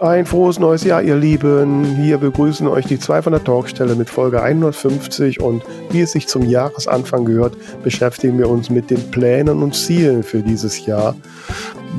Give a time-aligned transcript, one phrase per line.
[0.00, 1.84] Ein frohes neues Jahr, ihr Lieben.
[1.84, 6.26] Hier begrüßen euch die zwei von der Talkstelle mit Folge 150 und wie es sich
[6.26, 11.14] zum Jahresanfang gehört, beschäftigen wir uns mit den Plänen und Zielen für dieses Jahr.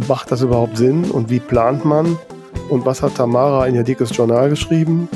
[0.08, 2.18] Macht das überhaupt Sinn und wie plant man?
[2.70, 5.08] Und was hat Tamara in ihr dickes Journal geschrieben?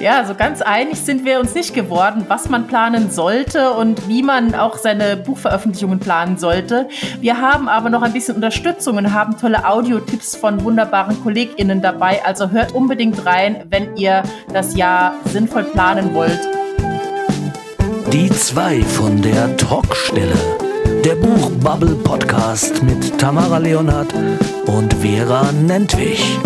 [0.00, 4.22] Ja, so ganz einig sind wir uns nicht geworden, was man planen sollte und wie
[4.22, 6.88] man auch seine Buchveröffentlichungen planen sollte.
[7.20, 12.24] Wir haben aber noch ein bisschen Unterstützung und haben tolle Audiotipps von wunderbaren KollegInnen dabei.
[12.24, 14.22] Also hört unbedingt rein, wenn ihr
[14.52, 16.40] das Jahr sinnvoll planen wollt.
[18.12, 20.36] Die zwei von der Talkstelle.
[21.04, 24.14] Der Buchbubble Podcast mit Tamara Leonhardt
[24.66, 26.38] und Vera Nentwich.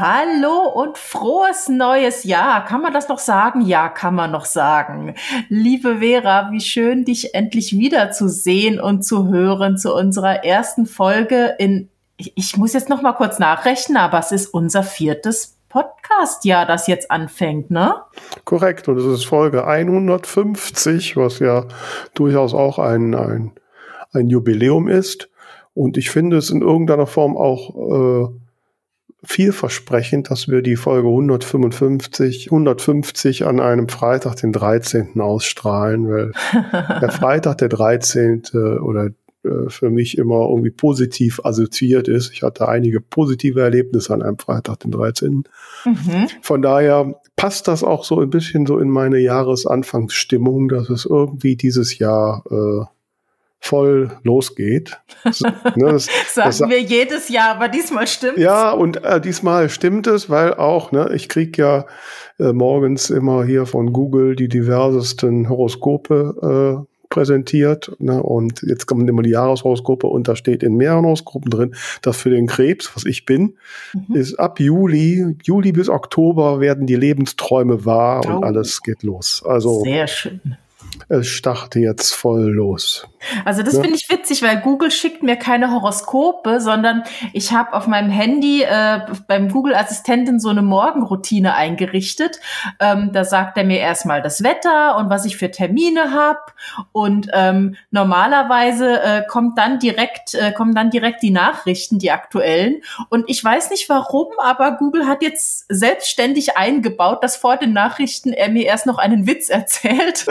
[0.00, 2.64] Hallo und frohes neues Jahr.
[2.64, 3.60] Kann man das noch sagen?
[3.60, 5.14] Ja, kann man noch sagen.
[5.50, 11.90] Liebe Vera, wie schön, dich endlich wiederzusehen und zu hören zu unserer ersten Folge in,
[12.16, 17.10] ich muss jetzt noch mal kurz nachrechnen, aber es ist unser viertes Podcast-Jahr, das jetzt
[17.10, 17.96] anfängt, ne?
[18.46, 18.88] Korrekt.
[18.88, 21.66] Und es ist Folge 150, was ja
[22.14, 23.52] durchaus auch ein, ein,
[24.14, 25.28] ein Jubiläum ist.
[25.74, 28.49] Und ich finde es in irgendeiner Form auch, äh,
[29.22, 35.20] vielversprechend, dass wir die Folge 155, 150 an einem Freitag, den 13.
[35.20, 36.32] ausstrahlen, weil
[37.00, 38.42] der Freitag, der 13.
[38.80, 39.10] oder
[39.42, 42.32] äh, für mich immer irgendwie positiv assoziiert ist.
[42.32, 45.44] Ich hatte einige positive Erlebnisse an einem Freitag, den 13.
[45.84, 46.28] Mhm.
[46.42, 51.56] Von daher passt das auch so ein bisschen so in meine Jahresanfangsstimmung, dass es irgendwie
[51.56, 52.84] dieses Jahr äh,
[53.60, 55.00] voll losgeht.
[55.24, 58.42] ne, das, Sagen das, wir jedes Jahr, aber diesmal stimmt es.
[58.42, 61.86] Ja, und äh, diesmal stimmt es, weil auch, ne, ich krieg ja
[62.38, 67.92] äh, morgens immer hier von Google die diversesten Horoskope äh, präsentiert.
[67.98, 72.16] Ne, und jetzt kommen immer die Jahreshoroskope und da steht in mehreren Horoskopen drin, dass
[72.16, 73.56] für den Krebs, was ich bin,
[73.92, 74.16] mhm.
[74.16, 78.36] ist ab Juli, Juli bis Oktober werden die Lebensträume wahr oh.
[78.36, 79.42] und alles geht los.
[79.44, 80.40] Also sehr schön
[81.08, 83.06] es starte jetzt voll los.
[83.44, 83.82] Also das ja?
[83.82, 87.02] finde ich witzig, weil Google schickt mir keine Horoskope, sondern
[87.32, 92.40] ich habe auf meinem Handy äh, beim Google Assistenten so eine Morgenroutine eingerichtet.
[92.78, 96.40] Ähm, da sagt er mir erstmal das Wetter und was ich für Termine habe
[96.92, 102.82] und ähm, normalerweise äh, kommt dann direkt äh, kommen dann direkt die Nachrichten, die aktuellen
[103.10, 108.32] und ich weiß nicht warum, aber Google hat jetzt selbstständig eingebaut, dass vor den Nachrichten
[108.32, 110.26] er mir erst noch einen Witz erzählt.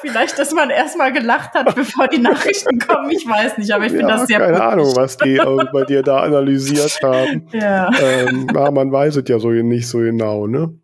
[0.00, 3.10] Vielleicht, dass man erstmal gelacht hat, bevor die Nachrichten kommen.
[3.10, 5.84] Ich weiß nicht, aber ich finde ja, das sehr Keine Ahnung, was die äh, bei
[5.84, 7.46] dir da analysiert haben.
[7.52, 7.90] Ja.
[8.00, 10.74] Ähm, ja, man weiß es ja so nicht so genau, ne?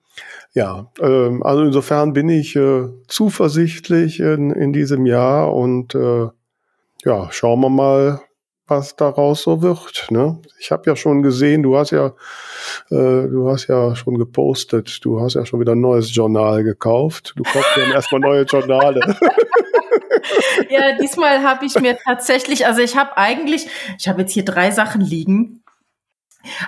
[0.52, 6.28] Ja, ähm, also insofern bin ich äh, zuversichtlich in, in diesem Jahr und äh,
[7.04, 8.20] ja, schauen wir mal,
[8.66, 10.06] was daraus so wird.
[10.10, 10.38] Ne?
[10.58, 12.08] Ich habe ja schon gesehen, du hast ja,
[12.91, 17.34] äh, du hast ja schon gepostet, du hast ja schon wieder ein neues Journal gekauft.
[17.36, 19.16] Du kaufst ja erstmal neue Journale.
[20.70, 24.70] ja, diesmal habe ich mir tatsächlich, also ich habe eigentlich, ich habe jetzt hier drei
[24.70, 25.63] Sachen liegen.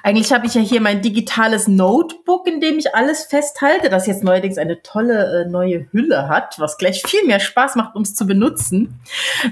[0.02, 4.24] Eigentlich habe ich ja hier mein digitales Notebook, in dem ich alles festhalte, das jetzt
[4.24, 8.14] neuerdings eine tolle äh, neue Hülle hat, was gleich viel mehr Spaß macht, um es
[8.14, 9.00] zu benutzen.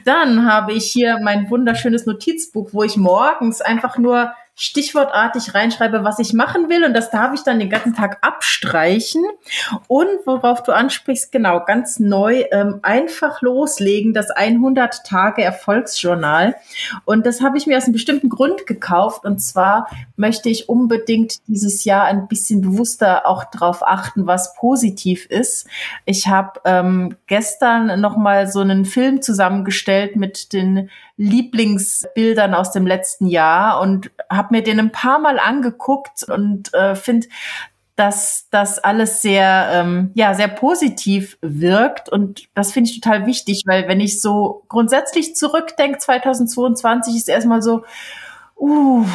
[0.05, 6.21] Dann habe ich hier mein wunderschönes Notizbuch, wo ich morgens einfach nur stichwortartig reinschreibe, was
[6.21, 9.25] ich machen will und das darf ich dann den ganzen Tag abstreichen.
[9.89, 16.55] Und worauf du ansprichst, genau, ganz neu, ähm, einfach loslegen, das 100 Tage Erfolgsjournal.
[17.05, 21.47] Und das habe ich mir aus einem bestimmten Grund gekauft und zwar möchte ich unbedingt
[21.49, 25.67] dieses Jahr ein bisschen bewusster auch darauf achten, was positiv ist.
[26.05, 32.87] Ich habe ähm, gestern noch mal so einen Film zusammengestellt mit den Lieblingsbildern aus dem
[32.87, 37.27] letzten Jahr und habe mir den ein paar Mal angeguckt und äh, finde,
[37.97, 42.09] dass das alles sehr, ähm, ja, sehr positiv wirkt.
[42.09, 47.63] Und das finde ich total wichtig, weil wenn ich so grundsätzlich zurückdenke, 2022 ist erstmal
[47.63, 47.85] so,
[48.59, 49.07] uh,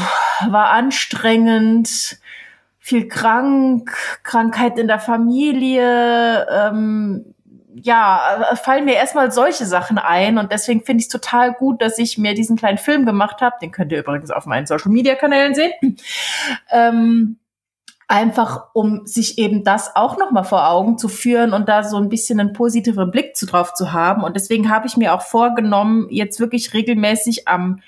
[0.48, 2.20] war anstrengend,
[2.80, 3.92] viel krank,
[4.24, 7.36] Krankheit in der Familie, ähm,
[7.74, 11.82] ja, äh, fallen mir erstmal solche Sachen ein und deswegen finde ich es total gut,
[11.82, 13.56] dass ich mir diesen kleinen Film gemacht habe.
[13.62, 15.72] Den könnt ihr übrigens auf meinen Social Media Kanälen sehen.
[16.72, 17.38] Ähm,
[18.08, 21.98] einfach um sich eben das auch noch mal vor Augen zu führen und da so
[21.98, 25.22] ein bisschen einen positiven Blick zu drauf zu haben und deswegen habe ich mir auch
[25.22, 27.82] vorgenommen, jetzt wirklich regelmäßig am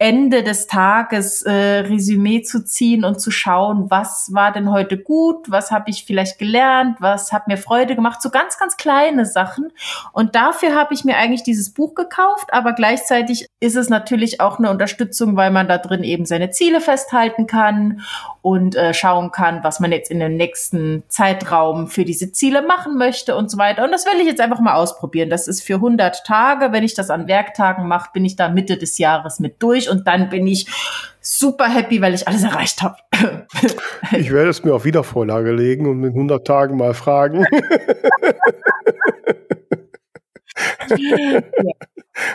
[0.00, 5.50] Ende des Tages äh, Resümee zu ziehen und zu schauen, was war denn heute gut,
[5.50, 9.72] was habe ich vielleicht gelernt, was hat mir Freude gemacht, so ganz, ganz kleine Sachen.
[10.12, 14.60] Und dafür habe ich mir eigentlich dieses Buch gekauft, aber gleichzeitig ist es natürlich auch
[14.60, 18.02] eine Unterstützung, weil man da drin eben seine Ziele festhalten kann
[18.40, 22.96] und äh, schauen kann, was man jetzt in dem nächsten Zeitraum für diese Ziele machen
[22.96, 23.82] möchte und so weiter.
[23.82, 25.28] Und das will ich jetzt einfach mal ausprobieren.
[25.28, 26.70] Das ist für 100 Tage.
[26.70, 30.06] Wenn ich das an Werktagen mache, bin ich da Mitte des Jahres mit durch und
[30.06, 30.66] dann bin ich
[31.20, 32.96] super happy, weil ich alles erreicht habe.
[34.16, 37.44] ich werde es mir auf Wiedervorlage legen und mit 100 Tagen mal fragen.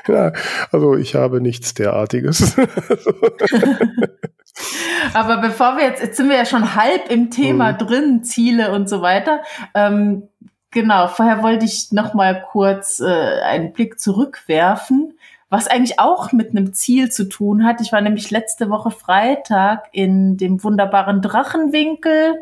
[0.07, 0.31] ja.
[0.71, 2.55] also ich habe nichts derartiges.
[5.13, 7.77] Aber bevor wir jetzt, jetzt sind wir ja schon halb im Thema mhm.
[7.77, 9.41] drin, Ziele und so weiter.
[9.73, 10.29] Ähm,
[10.71, 15.17] genau, vorher wollte ich noch mal kurz äh, einen Blick zurückwerfen
[15.53, 17.79] was eigentlich auch mit einem Ziel zu tun hat.
[17.79, 22.41] Ich war nämlich letzte Woche Freitag in dem wunderbaren Drachenwinkel,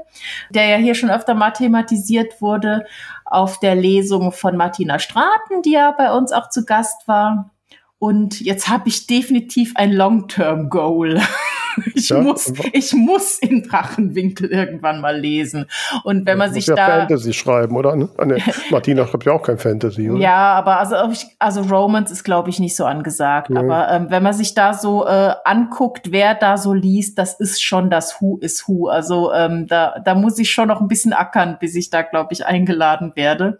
[0.49, 2.85] der ja hier schon öfter mal thematisiert wurde,
[3.25, 7.51] auf der Lesung von Martina Straten, die ja bei uns auch zu Gast war.
[7.99, 11.21] Und jetzt habe ich definitiv ein Long-Term-Goal.
[11.93, 15.67] Ich ja, muss, ich muss in Drachenwinkel irgendwann mal lesen.
[16.03, 17.95] Und wenn man sich ja da Fantasy schreiben, oder?
[17.95, 18.09] Ne?
[18.17, 18.41] Ah, nee,
[18.71, 20.19] Martina schreibt ja auch kein Fantasy, oder?
[20.19, 20.95] Ja, aber also,
[21.37, 23.49] also Romance ist, glaube ich, nicht so angesagt.
[23.49, 23.59] Nee.
[23.59, 27.61] Aber ähm, wenn man sich da so äh, anguckt, wer da so liest, das ist
[27.61, 28.87] schon das Who is Who.
[28.87, 32.33] Also ähm, da, da muss ich schon noch ein bisschen ackern, bis ich da, glaube
[32.33, 33.59] ich, eingeladen werde.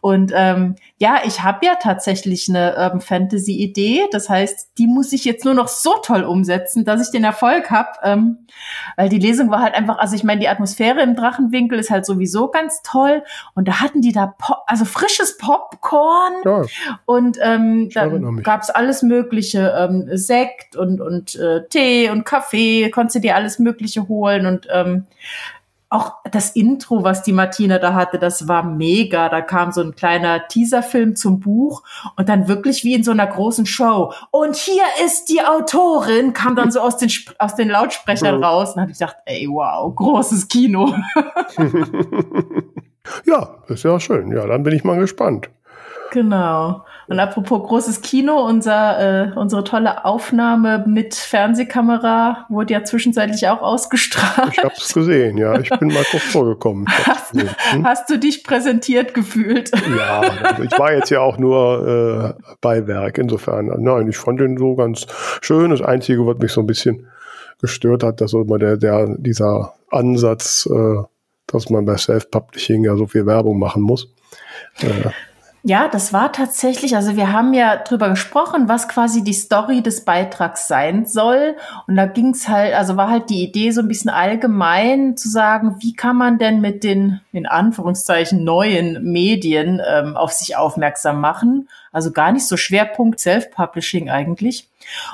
[0.00, 4.06] Und ähm, ja, ich habe ja tatsächlich eine Urban Fantasy Idee.
[4.12, 7.70] Das heißt, die muss ich jetzt nur noch so toll umsetzen, dass ich den Erfolg
[7.70, 7.88] habe.
[8.02, 8.46] Ähm,
[8.98, 12.04] weil die Lesung war halt einfach, also ich meine, die Atmosphäre im Drachenwinkel ist halt
[12.04, 13.22] sowieso ganz toll.
[13.54, 16.34] Und da hatten die da, Pop, also frisches Popcorn.
[16.44, 16.64] Ja.
[17.06, 23.16] Und ähm, dann gab's alles Mögliche, ähm, Sekt und, und äh, Tee und Kaffee, konntest
[23.16, 24.44] du dir alles Mögliche holen.
[24.44, 25.06] Und ähm,
[25.90, 29.28] auch das Intro, was die Martina da hatte, das war mega.
[29.28, 31.82] Da kam so ein kleiner Teaserfilm zum Buch
[32.16, 34.12] und dann wirklich wie in so einer großen Show.
[34.30, 38.82] Und hier ist die Autorin, kam dann so aus den, aus den Lautsprechern raus und
[38.82, 40.94] habe ich gedacht, ey, wow, großes Kino.
[43.26, 44.32] ja, ist ja schön.
[44.32, 45.50] Ja, dann bin ich mal gespannt.
[46.10, 46.84] Genau.
[47.06, 53.62] Und apropos großes Kino, unser, äh, unsere tolle Aufnahme mit Fernsehkamera wurde ja zwischenzeitlich auch
[53.62, 54.52] ausgestrahlt.
[54.52, 55.58] Ich habe es gesehen, ja.
[55.58, 56.86] Ich bin mal kurz vorgekommen.
[56.88, 57.84] Hast, hm?
[57.84, 59.70] hast, du dich präsentiert gefühlt?
[59.96, 63.18] Ja, also ich war jetzt ja auch nur äh, Beiwerk.
[63.18, 65.06] Insofern, nein, ich fand den so ganz
[65.40, 65.70] schön.
[65.70, 67.08] Das Einzige, was mich so ein bisschen
[67.60, 71.02] gestört hat, dass so immer der, der, dieser Ansatz, äh,
[71.46, 74.12] dass man bei Self-Publishing ja so viel Werbung machen muss.
[74.80, 75.10] Äh,
[75.62, 80.06] ja, das war tatsächlich, also wir haben ja drüber gesprochen, was quasi die Story des
[80.06, 81.56] Beitrags sein soll.
[81.86, 85.76] Und da ging's halt, also war halt die Idee so ein bisschen allgemein zu sagen,
[85.80, 91.68] wie kann man denn mit den, in Anführungszeichen, neuen Medien ähm, auf sich aufmerksam machen.
[91.92, 94.66] Also gar nicht so Schwerpunkt Self-Publishing eigentlich.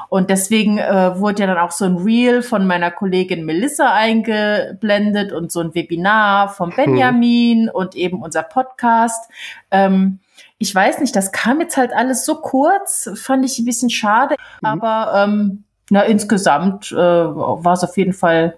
[0.09, 5.33] Und deswegen äh, wurde ja dann auch so ein Reel von meiner Kollegin Melissa eingeblendet
[5.33, 6.77] und so ein Webinar von hm.
[6.77, 7.75] Benjamin hm.
[7.75, 9.31] und eben unser Podcast.
[9.71, 10.21] Ähm,
[10.59, 14.37] ich weiß nicht, das kam jetzt halt alles so kurz, fand ich ein bisschen schade,
[14.63, 14.69] mhm.
[14.69, 18.57] aber ähm, na, insgesamt äh, war es auf jeden Fall,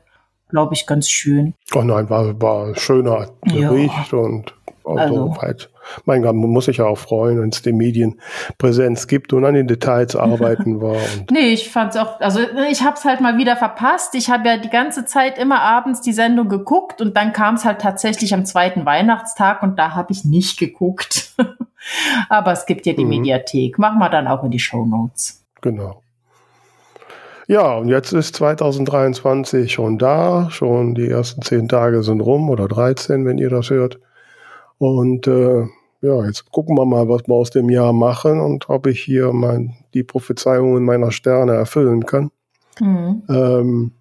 [0.49, 1.55] glaube ich, ganz schön.
[1.75, 4.19] Oh nein, war, war schöner Bericht ja.
[4.19, 4.55] und
[4.97, 5.71] also, weit.
[6.05, 9.55] Mein Gott, man muss sich ja auch freuen, wenn es die Medienpräsenz gibt und an
[9.55, 10.97] den Details arbeiten war.
[11.31, 12.41] nee, ich fand's auch, also
[12.71, 14.15] ich habe es halt mal wieder verpasst.
[14.15, 17.65] Ich habe ja die ganze Zeit immer abends die Sendung geguckt und dann kam es
[17.65, 21.35] halt tatsächlich am zweiten Weihnachtstag und da habe ich nicht geguckt.
[22.29, 23.11] Aber es gibt ja die mhm.
[23.11, 23.79] Mediathek.
[23.79, 25.45] Machen wir dann auch in die Show Notes.
[25.61, 26.03] Genau.
[27.51, 30.51] Ja, und jetzt ist 2023 schon da.
[30.51, 33.99] Schon die ersten zehn Tage sind rum oder 13, wenn ihr das hört.
[34.79, 35.67] Und äh,
[36.01, 39.33] ja, jetzt gucken wir mal, was wir aus dem Jahr machen und ob ich hier
[39.33, 42.31] mein, die Prophezeiungen meiner Sterne erfüllen kann.
[42.81, 43.23] Mhm.
[43.29, 43.93] Ähm,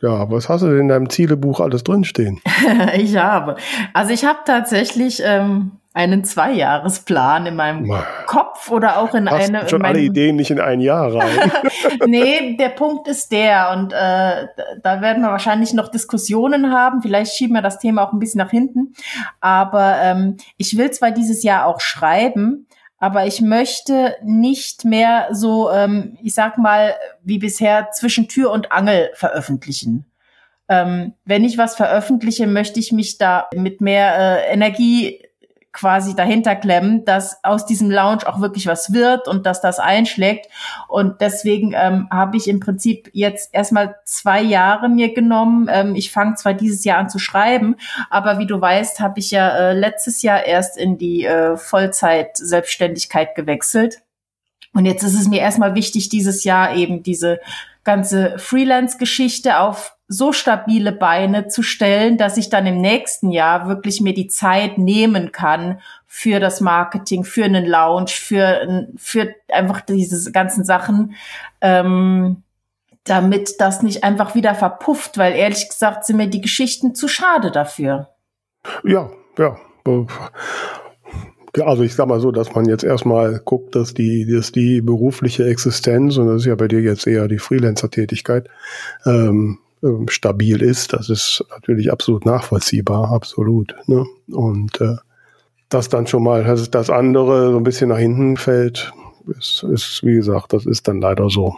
[0.00, 2.40] ja, was hast du denn in deinem Zielebuch alles drinstehen?
[2.96, 3.56] ich habe.
[3.92, 8.04] Also ich habe tatsächlich ähm, einen Zweijahresplan in meinem Mann.
[8.26, 9.68] Kopf oder auch in Hast eine.
[9.68, 11.52] Schon in alle Ideen nicht in ein Jahr rein.
[12.06, 14.48] nee, der Punkt ist der und äh,
[14.82, 17.00] da werden wir wahrscheinlich noch Diskussionen haben.
[17.00, 18.94] Vielleicht schieben wir das Thema auch ein bisschen nach hinten.
[19.40, 22.66] Aber ähm, ich will zwar dieses Jahr auch schreiben,
[22.98, 28.72] aber ich möchte nicht mehr so, ähm, ich sag mal, wie bisher zwischen Tür und
[28.72, 30.06] Angel veröffentlichen.
[30.68, 35.23] Ähm, wenn ich was veröffentliche, möchte ich mich da mit mehr äh, Energie
[35.74, 40.46] quasi dahinter klemmen, dass aus diesem Lounge auch wirklich was wird und dass das einschlägt.
[40.88, 45.68] Und deswegen ähm, habe ich im Prinzip jetzt erstmal zwei Jahre mir genommen.
[45.70, 47.76] Ähm, ich fange zwar dieses Jahr an zu schreiben,
[48.08, 53.34] aber wie du weißt, habe ich ja äh, letztes Jahr erst in die äh, Vollzeit-Selbstständigkeit
[53.34, 54.00] gewechselt.
[54.72, 57.40] Und jetzt ist es mir erstmal wichtig, dieses Jahr eben diese
[57.82, 64.00] ganze Freelance-Geschichte auf so stabile Beine zu stellen, dass ich dann im nächsten Jahr wirklich
[64.00, 70.30] mir die Zeit nehmen kann für das Marketing, für einen Lounge, für, für einfach diese
[70.30, 71.14] ganzen Sachen,
[71.60, 72.42] ähm,
[73.04, 77.50] damit das nicht einfach wieder verpufft, weil ehrlich gesagt sind mir die Geschichten zu schade
[77.50, 78.10] dafür.
[78.82, 79.56] Ja, ja.
[81.62, 85.46] Also ich sag mal so, dass man jetzt erstmal guckt, dass die, dass die berufliche
[85.46, 88.48] Existenz, und das ist ja bei dir jetzt eher die Freelancer-Tätigkeit,
[89.06, 90.92] ähm, ähm, stabil ist.
[90.92, 93.74] Das ist natürlich absolut nachvollziehbar, absolut.
[93.86, 94.04] Ne?
[94.32, 94.96] Und äh,
[95.68, 98.92] das dann schon mal, dass das andere so ein bisschen nach hinten fällt,
[99.38, 101.54] ist, ist, wie gesagt, das ist dann leider so.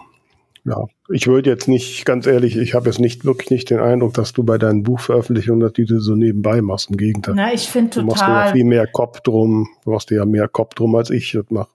[0.64, 4.14] Ja, ich würde jetzt nicht, ganz ehrlich, ich habe jetzt nicht wirklich nicht den Eindruck,
[4.14, 6.90] dass du bei deinen Buchveröffentlichungen dass die du so nebenbei machst.
[6.90, 7.34] Im Gegenteil.
[7.36, 8.02] Na, ich finde total.
[8.02, 9.68] Du machst ja viel mehr Kopf drum.
[9.84, 11.68] Du machst ja mehr Kopf drum, als ich das mache.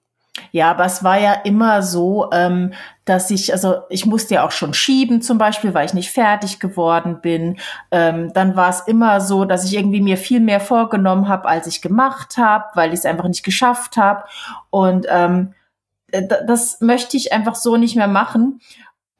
[0.51, 2.73] Ja, aber es war ja immer so, ähm,
[3.05, 6.59] dass ich, also ich musste ja auch schon schieben zum Beispiel, weil ich nicht fertig
[6.59, 7.57] geworden bin.
[7.89, 11.67] Ähm, dann war es immer so, dass ich irgendwie mir viel mehr vorgenommen habe, als
[11.67, 14.25] ich gemacht habe, weil ich es einfach nicht geschafft habe.
[14.69, 15.53] Und ähm,
[16.11, 18.59] das möchte ich einfach so nicht mehr machen.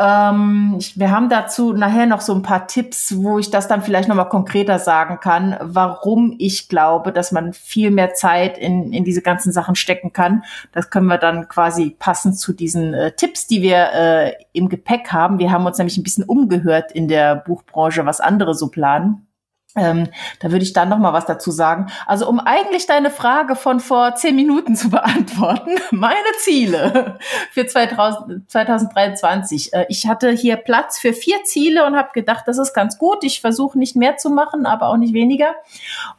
[0.01, 3.83] Ähm, ich, wir haben dazu nachher noch so ein paar Tipps, wo ich das dann
[3.83, 9.03] vielleicht nochmal konkreter sagen kann, warum ich glaube, dass man viel mehr Zeit in, in
[9.03, 10.43] diese ganzen Sachen stecken kann.
[10.71, 15.11] Das können wir dann quasi passend zu diesen äh, Tipps, die wir äh, im Gepäck
[15.11, 15.37] haben.
[15.37, 19.27] Wir haben uns nämlich ein bisschen umgehört in der Buchbranche, was andere so planen.
[19.75, 20.09] Ähm,
[20.39, 21.87] da würde ich dann noch mal was dazu sagen.
[22.05, 27.17] Also um eigentlich deine Frage von vor zehn Minuten zu beantworten, meine Ziele
[27.51, 29.73] für 2000, 2023.
[29.73, 33.23] Äh, ich hatte hier Platz für vier Ziele und habe gedacht, das ist ganz gut.
[33.23, 35.55] Ich versuche nicht mehr zu machen, aber auch nicht weniger.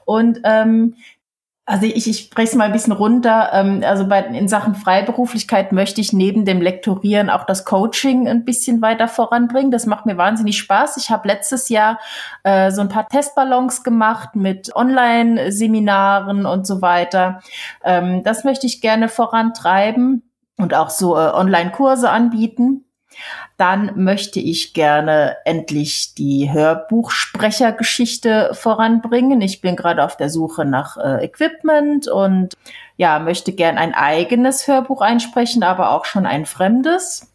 [0.05, 0.97] Und ähm,
[1.73, 3.49] also ich, ich spreche es mal ein bisschen runter.
[3.55, 8.45] Ähm, also bei, in Sachen Freiberuflichkeit möchte ich neben dem Lektorieren auch das Coaching ein
[8.45, 9.71] bisschen weiter voranbringen.
[9.71, 10.99] Das macht mir wahnsinnig Spaß.
[10.99, 11.99] Ich habe letztes Jahr
[12.43, 17.41] äh, so ein paar Testballons gemacht mit Online-Seminaren und so weiter.
[17.83, 22.85] Ähm, das möchte ich gerne vorantreiben und auch so äh, Online-Kurse anbieten.
[23.57, 29.41] Dann möchte ich gerne endlich die Hörbuchsprechergeschichte voranbringen.
[29.41, 32.55] Ich bin gerade auf der Suche nach äh, Equipment und
[32.97, 37.29] ja, möchte gern ein eigenes Hörbuch einsprechen, aber auch schon ein fremdes.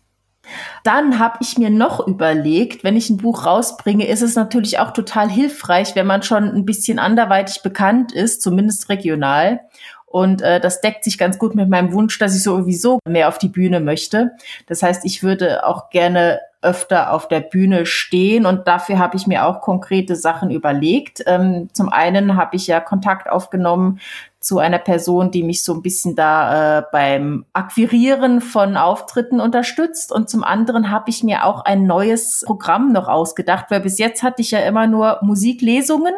[0.84, 4.92] Dann habe ich mir noch überlegt, wenn ich ein Buch rausbringe, ist es natürlich auch
[4.92, 9.62] total hilfreich, wenn man schon ein bisschen anderweitig bekannt ist, zumindest regional.
[10.08, 13.38] Und äh, das deckt sich ganz gut mit meinem Wunsch, dass ich sowieso mehr auf
[13.38, 14.32] die Bühne möchte.
[14.66, 19.28] Das heißt, ich würde auch gerne öfter auf der Bühne stehen und dafür habe ich
[19.28, 21.24] mir auch konkrete Sachen überlegt.
[21.28, 24.00] Ähm, zum einen habe ich ja Kontakt aufgenommen
[24.40, 30.12] zu einer Person, die mich so ein bisschen da äh, beim Akquirieren von Auftritten unterstützt.
[30.12, 34.24] Und zum anderen habe ich mir auch ein neues Programm noch ausgedacht, weil bis jetzt
[34.24, 36.14] hatte ich ja immer nur Musiklesungen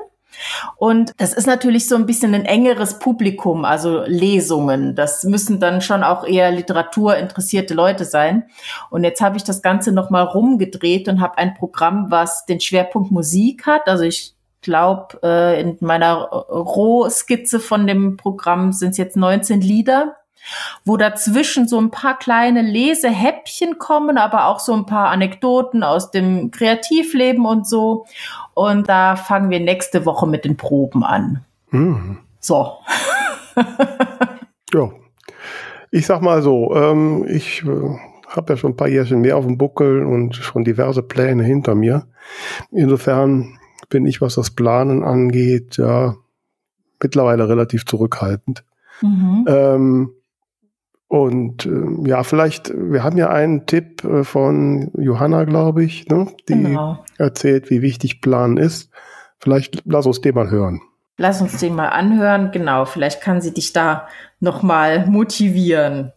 [0.78, 4.96] und das ist natürlich so ein bisschen ein engeres Publikum, also Lesungen.
[4.96, 8.46] Das müssen dann schon auch eher literaturinteressierte Leute sein.
[8.90, 13.12] Und jetzt habe ich das Ganze nochmal rumgedreht und habe ein Programm, was den Schwerpunkt
[13.12, 13.88] Musik hat.
[13.88, 20.16] Also ich glaube, äh, in meiner Rohskizze von dem Programm sind es jetzt 19 Lieder
[20.86, 26.12] wo dazwischen so ein paar kleine Lesehäppchen kommen, aber auch so ein paar Anekdoten aus
[26.12, 28.06] dem Kreativleben und so.
[28.60, 31.46] Und da fangen wir nächste Woche mit den Proben an.
[31.72, 32.18] Mhm.
[32.42, 32.74] So.
[34.74, 34.92] ja.
[35.92, 37.98] Ich sag mal so, ähm, ich äh,
[38.28, 41.74] habe ja schon ein paar Jährchen mehr auf dem Buckel und schon diverse Pläne hinter
[41.74, 42.08] mir.
[42.70, 46.18] Insofern bin ich, was das Planen angeht, ja
[47.02, 48.66] mittlerweile relativ zurückhaltend.
[49.02, 49.46] Mhm.
[49.48, 50.10] Ähm,
[51.10, 56.28] und äh, ja, vielleicht, wir haben ja einen Tipp äh, von Johanna, glaube ich, ne,
[56.48, 57.04] die genau.
[57.18, 58.92] erzählt, wie wichtig Planen ist.
[59.40, 60.82] Vielleicht lass uns den mal hören.
[61.18, 62.86] Lass uns den mal anhören, genau.
[62.86, 64.08] Vielleicht kann sie dich da
[64.40, 66.14] nochmal motivieren.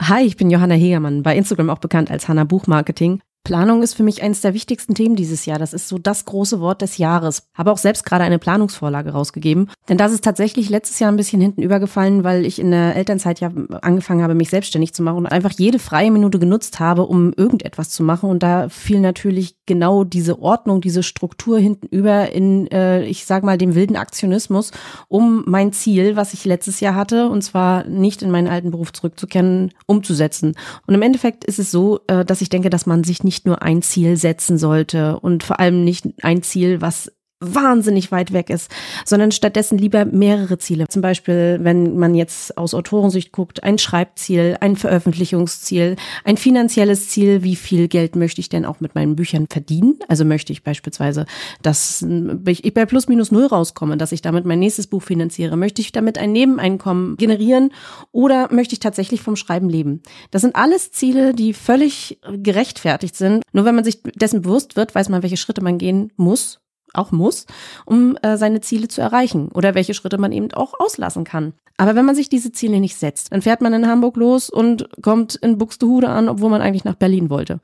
[0.00, 3.20] Hi, ich bin Johanna Hegermann, bei Instagram auch bekannt als Hanna Buchmarketing.
[3.44, 5.58] Planung ist für mich eines der wichtigsten Themen dieses Jahr.
[5.58, 7.48] Das ist so das große Wort des Jahres.
[7.54, 9.70] Habe auch selbst gerade eine Planungsvorlage rausgegeben.
[9.88, 13.40] Denn das ist tatsächlich letztes Jahr ein bisschen hinten übergefallen, weil ich in der Elternzeit
[13.40, 17.32] ja angefangen habe, mich selbstständig zu machen und einfach jede freie Minute genutzt habe, um
[17.32, 18.28] irgendetwas zu machen.
[18.28, 23.56] Und da fiel natürlich genau diese Ordnung, diese Struktur hintenüber in, äh, ich sag mal,
[23.56, 24.72] dem wilden Aktionismus,
[25.06, 28.92] um mein Ziel, was ich letztes Jahr hatte, und zwar nicht in meinen alten Beruf
[28.92, 30.56] zurückzukehren, umzusetzen.
[30.88, 33.62] Und im Endeffekt ist es so, äh, dass ich denke, dass man sich nicht nur
[33.62, 38.70] ein Ziel setzen sollte und vor allem nicht ein Ziel, was wahnsinnig weit weg ist,
[39.04, 40.88] sondern stattdessen lieber mehrere Ziele.
[40.88, 47.44] Zum Beispiel, wenn man jetzt aus Autorensicht guckt, ein Schreibziel, ein Veröffentlichungsziel, ein finanzielles Ziel,
[47.44, 49.98] wie viel Geld möchte ich denn auch mit meinen Büchern verdienen?
[50.08, 51.26] Also möchte ich beispielsweise,
[51.62, 52.04] dass
[52.46, 55.56] ich bei plus minus null rauskomme, dass ich damit mein nächstes Buch finanziere?
[55.56, 57.70] Möchte ich damit ein Nebeneinkommen generieren
[58.10, 60.02] oder möchte ich tatsächlich vom Schreiben leben?
[60.32, 63.42] Das sind alles Ziele, die völlig gerechtfertigt sind.
[63.52, 66.60] Nur wenn man sich dessen bewusst wird, weiß man, welche Schritte man gehen muss
[66.94, 67.46] auch muss,
[67.84, 71.54] um äh, seine Ziele zu erreichen oder welche Schritte man eben auch auslassen kann.
[71.76, 74.88] Aber wenn man sich diese Ziele nicht setzt, dann fährt man in Hamburg los und
[75.02, 77.60] kommt in Buxtehude an, obwohl man eigentlich nach Berlin wollte.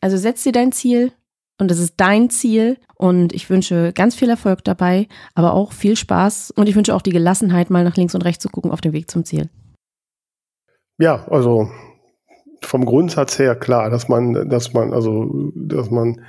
[0.00, 1.12] Also setz dir dein Ziel
[1.58, 5.96] und es ist dein Ziel und ich wünsche ganz viel Erfolg dabei, aber auch viel
[5.96, 8.82] Spaß und ich wünsche auch die Gelassenheit, mal nach links und rechts zu gucken auf
[8.82, 9.48] dem Weg zum Ziel.
[10.98, 11.70] Ja, also
[12.62, 16.22] vom Grundsatz her klar, dass man, dass man, also, dass man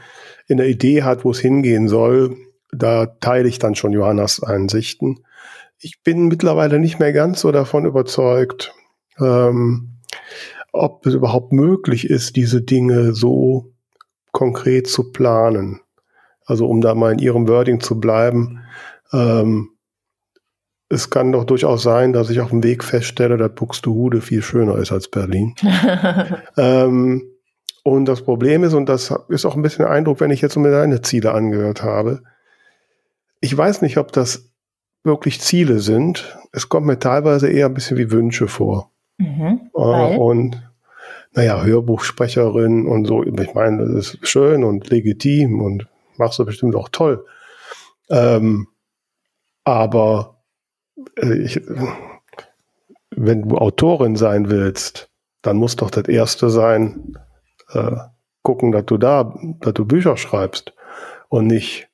[0.47, 2.37] in der Idee hat, wo es hingehen soll,
[2.71, 5.19] da teile ich dann schon Johannas Einsichten.
[5.79, 8.73] Ich bin mittlerweile nicht mehr ganz so davon überzeugt,
[9.19, 9.99] ähm,
[10.71, 13.73] ob es überhaupt möglich ist, diese Dinge so
[14.31, 15.81] konkret zu planen.
[16.45, 18.63] Also um da mal in Ihrem Wording zu bleiben,
[19.11, 19.71] ähm,
[20.89, 24.77] es kann doch durchaus sein, dass ich auf dem Weg feststelle, dass Buxtehude viel schöner
[24.77, 25.53] ist als Berlin.
[26.57, 27.23] ähm,
[27.87, 30.57] und das Problem ist, und das ist auch ein bisschen der Eindruck, wenn ich jetzt
[30.57, 32.21] mir deine Ziele angehört habe,
[33.39, 34.51] ich weiß nicht, ob das
[35.03, 36.37] wirklich Ziele sind.
[36.51, 38.91] Es kommt mir teilweise eher ein bisschen wie Wünsche vor.
[39.19, 40.69] Mhm, äh, und
[41.33, 46.75] naja, Hörbuchsprecherin und so, ich meine, das ist schön und legitim und machst du bestimmt
[46.75, 47.25] auch toll.
[48.09, 48.67] Ähm,
[49.63, 50.41] aber
[51.21, 51.61] äh, ich,
[53.11, 55.09] wenn du Autorin sein willst,
[55.41, 57.17] dann muss doch das Erste sein,
[57.69, 57.95] äh,
[58.41, 60.73] gucken, dass du da, dass du Bücher schreibst
[61.29, 61.89] und nicht.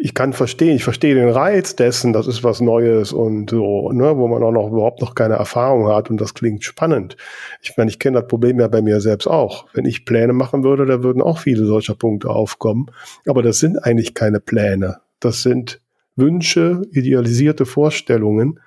[0.00, 4.16] Ich kann verstehen, ich verstehe den Reiz dessen, das ist was Neues und so, ne,
[4.16, 7.16] wo man auch noch überhaupt noch keine Erfahrung hat und das klingt spannend.
[7.62, 9.66] Ich meine, ich kenne das Problem ja bei mir selbst auch.
[9.72, 12.86] Wenn ich Pläne machen würde, da würden auch viele solcher Punkte aufkommen.
[13.26, 15.00] Aber das sind eigentlich keine Pläne.
[15.18, 15.80] Das sind
[16.14, 18.60] Wünsche, idealisierte Vorstellungen,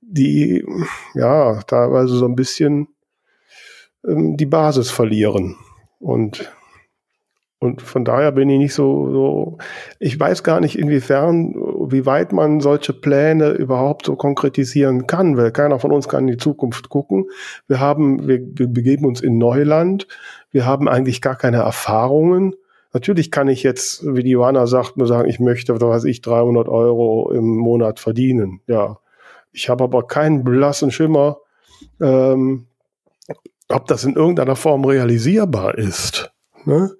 [0.00, 0.64] die
[1.14, 2.86] ja teilweise so ein bisschen
[4.06, 5.56] ähm, die Basis verlieren.
[5.98, 6.50] Und,
[7.58, 9.58] und von daher bin ich nicht so, so,
[9.98, 11.54] ich weiß gar nicht, inwiefern,
[11.90, 16.32] wie weit man solche Pläne überhaupt so konkretisieren kann, weil keiner von uns kann in
[16.32, 17.26] die Zukunft gucken.
[17.68, 20.06] Wir haben, wir, wir begeben uns in Neuland.
[20.50, 22.54] Wir haben eigentlich gar keine Erfahrungen.
[22.92, 26.22] Natürlich kann ich jetzt, wie die Johanna sagt, nur sagen, ich möchte, was weiß ich,
[26.22, 28.60] 300 Euro im Monat verdienen.
[28.66, 28.98] Ja.
[29.52, 31.38] Ich habe aber keinen blassen Schimmer,
[32.00, 32.66] ähm,
[33.70, 36.32] ob das in irgendeiner Form realisierbar ist.
[36.64, 36.90] Ne?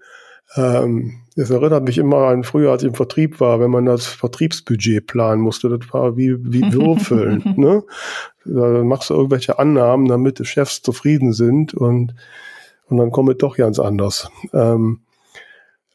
[0.56, 4.06] Ähm, das erinnert mich immer an früher, als ich im Vertrieb war, wenn man das
[4.06, 5.68] Vertriebsbudget planen musste.
[5.68, 7.54] Das war wie, wie Würfeln.
[7.56, 7.83] ne?
[8.44, 12.14] Da machst du irgendwelche Annahmen, damit die Chefs zufrieden sind und,
[12.88, 14.30] und dann kommt es doch ganz anders.
[14.52, 15.00] Ähm,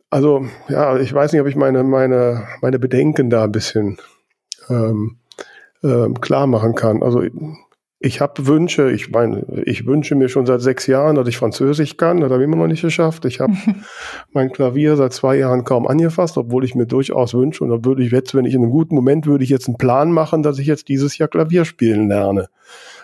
[0.10, 3.98] also, ja, ich weiß nicht, ob ich meine, meine, meine Bedenken da ein bisschen
[4.70, 5.18] ähm,
[5.84, 7.04] ähm, klar machen kann.
[7.04, 7.22] Also
[8.00, 11.96] ich habe Wünsche, ich meine, ich wünsche mir schon seit sechs Jahren, dass ich Französisch
[11.96, 13.26] kann, das habe ich immer noch nicht geschafft.
[13.26, 13.54] Ich habe
[14.34, 18.04] mein Klavier seit zwei Jahren kaum angefasst, obwohl ich mir durchaus wünsche, und da würde
[18.04, 20.60] ich jetzt, wenn ich in einem guten Moment, würde ich jetzt einen Plan machen, dass
[20.60, 22.50] ich jetzt dieses Jahr Klavier spielen lerne.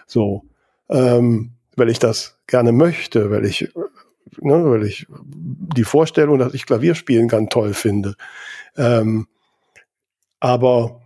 [0.08, 0.44] So,
[0.90, 3.72] ähm, weil ich das gerne möchte, weil ich,
[4.42, 8.16] ne, weil ich die Vorstellung, dass ich Klavier spielen kann, toll finde.
[8.76, 9.28] Ähm,
[10.42, 11.01] aber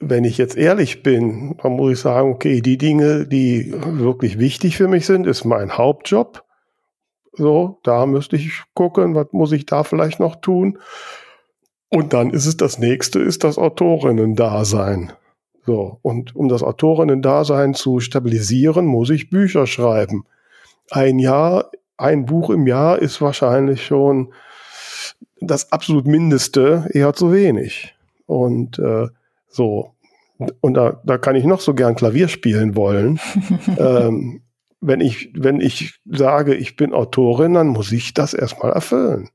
[0.00, 4.76] wenn ich jetzt ehrlich bin, dann muss ich sagen, okay, die Dinge, die wirklich wichtig
[4.76, 6.42] für mich sind, ist mein Hauptjob.
[7.32, 10.78] So, da müsste ich gucken, was muss ich da vielleicht noch tun.
[11.90, 15.12] Und dann ist es das nächste, ist das Autorinnen-Dasein.
[15.66, 20.24] So, und um das Autorinnen-Dasein zu stabilisieren, muss ich Bücher schreiben.
[20.90, 24.32] Ein Jahr, ein Buch im Jahr ist wahrscheinlich schon
[25.40, 27.94] das absolut Mindeste, eher zu wenig.
[28.26, 29.08] Und äh,
[29.50, 29.94] so.
[30.60, 33.20] Und da, da kann ich noch so gern Klavier spielen wollen.
[33.78, 34.42] ähm,
[34.80, 39.28] wenn ich, wenn ich sage, ich bin Autorin, dann muss ich das erstmal erfüllen.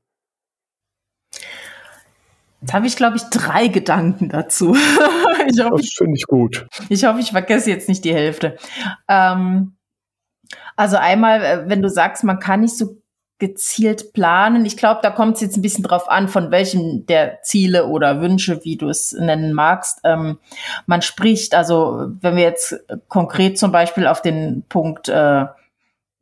[2.60, 4.74] Jetzt habe ich, glaube ich, drei Gedanken dazu.
[5.48, 6.66] ich hoffe, das finde ich gut.
[6.88, 8.56] Ich hoffe, ich vergesse jetzt nicht die Hälfte.
[9.06, 9.76] Ähm,
[10.74, 13.00] also einmal, äh, wenn du sagst, man kann nicht so
[13.38, 14.64] gezielt planen.
[14.64, 18.20] Ich glaube, da kommt es jetzt ein bisschen drauf an, von welchem der Ziele oder
[18.20, 20.38] Wünsche, wie du es nennen magst, ähm,
[20.86, 21.54] man spricht.
[21.54, 25.44] Also wenn wir jetzt konkret zum Beispiel auf den Punkt äh,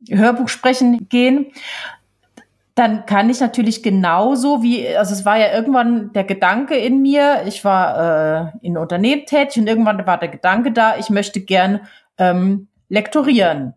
[0.09, 1.51] Hörbuch sprechen gehen,
[2.75, 7.43] dann kann ich natürlich genauso wie, also es war ja irgendwann der Gedanke in mir,
[7.47, 11.87] ich war äh, in Unternehmen tätig und irgendwann war der Gedanke da, ich möchte gern
[12.17, 13.73] ähm, lektorieren.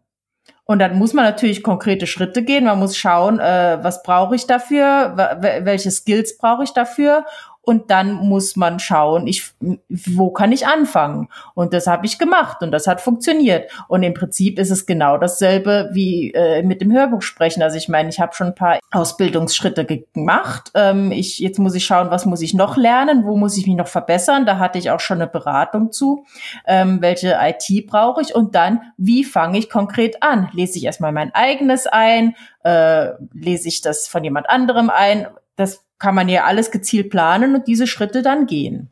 [0.70, 2.64] Und dann muss man natürlich konkrete Schritte gehen.
[2.64, 5.14] Man muss schauen, äh, was brauche ich dafür,
[5.62, 7.24] welche Skills brauche ich dafür
[7.68, 9.52] und dann muss man schauen, ich,
[9.90, 11.28] wo kann ich anfangen?
[11.52, 13.70] Und das habe ich gemacht und das hat funktioniert.
[13.88, 17.62] Und im Prinzip ist es genau dasselbe wie äh, mit dem Hörbuch sprechen.
[17.62, 20.70] Also ich meine, ich habe schon ein paar Ausbildungsschritte gemacht.
[20.74, 23.76] Ähm, ich, jetzt muss ich schauen, was muss ich noch lernen, wo muss ich mich
[23.76, 24.46] noch verbessern.
[24.46, 26.24] Da hatte ich auch schon eine Beratung zu.
[26.66, 28.34] Ähm, welche IT brauche ich?
[28.34, 30.48] Und dann, wie fange ich konkret an?
[30.54, 32.34] Lese ich erstmal mein eigenes ein?
[32.64, 35.26] Äh, lese ich das von jemand anderem ein?
[35.56, 38.90] Das kann man ja alles gezielt planen und diese Schritte dann gehen.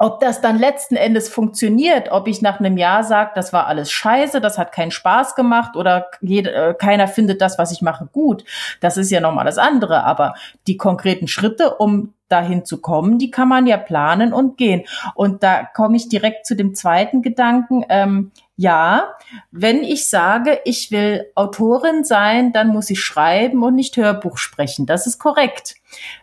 [0.00, 3.90] Ob das dann letzten Endes funktioniert, ob ich nach einem Jahr sage, das war alles
[3.90, 8.08] scheiße, das hat keinen Spaß gemacht oder jeder, äh, keiner findet das, was ich mache,
[8.12, 8.44] gut,
[8.80, 10.04] das ist ja nochmal das andere.
[10.04, 10.34] Aber
[10.68, 14.84] die konkreten Schritte, um dahin zu kommen, die kann man ja planen und gehen.
[15.14, 17.84] Und da komme ich direkt zu dem zweiten Gedanken.
[17.88, 19.14] Ähm, ja,
[19.52, 24.84] wenn ich sage, ich will Autorin sein, dann muss ich schreiben und nicht Hörbuch sprechen.
[24.84, 25.76] Das ist korrekt.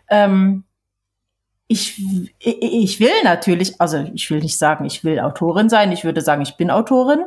[0.08, 0.64] Ähm,
[1.66, 1.98] ich,
[2.38, 6.42] ich will natürlich, also ich will nicht sagen, ich will Autorin sein, ich würde sagen,
[6.42, 7.24] ich bin Autorin,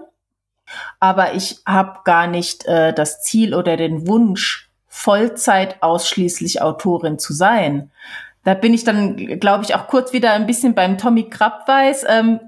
[1.00, 7.34] aber ich habe gar nicht äh, das Ziel oder den Wunsch, Vollzeit ausschließlich Autorin zu
[7.34, 7.90] sein.
[8.44, 12.06] Da bin ich dann, glaube ich, auch kurz wieder ein bisschen beim Tommy Krabweis.
[12.08, 12.40] Ähm,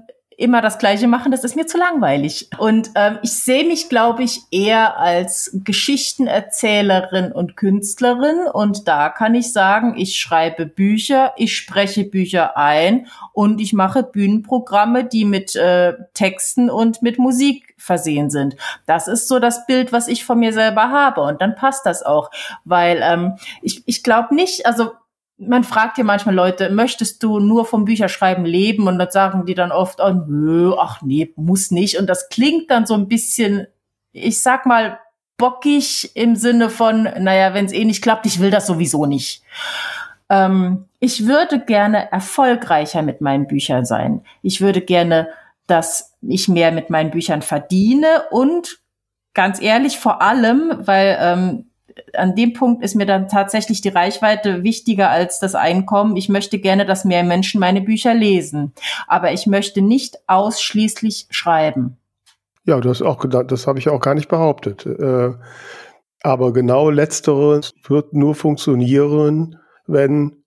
[0.42, 2.50] immer das Gleiche machen, das ist mir zu langweilig.
[2.58, 8.48] Und ähm, ich sehe mich, glaube ich, eher als Geschichtenerzählerin und Künstlerin.
[8.52, 14.02] Und da kann ich sagen, ich schreibe Bücher, ich spreche Bücher ein und ich mache
[14.02, 18.56] Bühnenprogramme, die mit äh, Texten und mit Musik versehen sind.
[18.86, 21.22] Das ist so das Bild, was ich von mir selber habe.
[21.22, 22.30] Und dann passt das auch,
[22.64, 24.92] weil ähm, ich, ich glaube nicht, also
[25.46, 28.86] man fragt ja manchmal Leute, möchtest du nur vom Bücherschreiben leben?
[28.86, 31.98] Und dann sagen die dann oft, oh nö, ach nee, muss nicht.
[31.98, 33.66] Und das klingt dann so ein bisschen,
[34.12, 34.98] ich sag mal,
[35.36, 39.42] bockig im Sinne von, naja, wenn es eh nicht klappt, ich will das sowieso nicht.
[40.28, 44.24] Ähm, ich würde gerne erfolgreicher mit meinen Büchern sein.
[44.42, 45.28] Ich würde gerne,
[45.66, 48.78] dass ich mehr mit meinen Büchern verdiene und
[49.34, 51.71] ganz ehrlich, vor allem, weil ähm,
[52.14, 56.16] an dem Punkt ist mir dann tatsächlich die Reichweite wichtiger als das Einkommen.
[56.16, 58.72] Ich möchte gerne, dass mehr Menschen meine Bücher lesen.
[59.06, 61.96] Aber ich möchte nicht ausschließlich schreiben.
[62.64, 64.86] Ja, das auch das habe ich auch gar nicht behauptet.
[64.86, 65.32] Äh,
[66.22, 70.41] aber genau letzteres wird nur funktionieren, wenn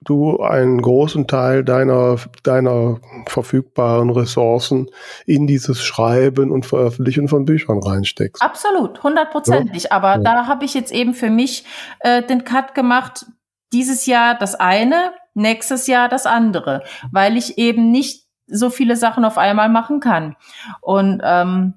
[0.00, 4.90] du einen großen Teil deiner, deiner verfügbaren Ressourcen
[5.26, 8.42] in dieses Schreiben und Veröffentlichen von Büchern reinsteckst.
[8.42, 9.84] Absolut, hundertprozentig.
[9.84, 9.90] Ja?
[9.92, 10.18] Aber ja.
[10.18, 11.64] da habe ich jetzt eben für mich
[12.00, 13.26] äh, den Cut gemacht,
[13.72, 19.24] dieses Jahr das eine, nächstes Jahr das andere, weil ich eben nicht so viele Sachen
[19.24, 20.36] auf einmal machen kann.
[20.80, 21.74] Und ähm,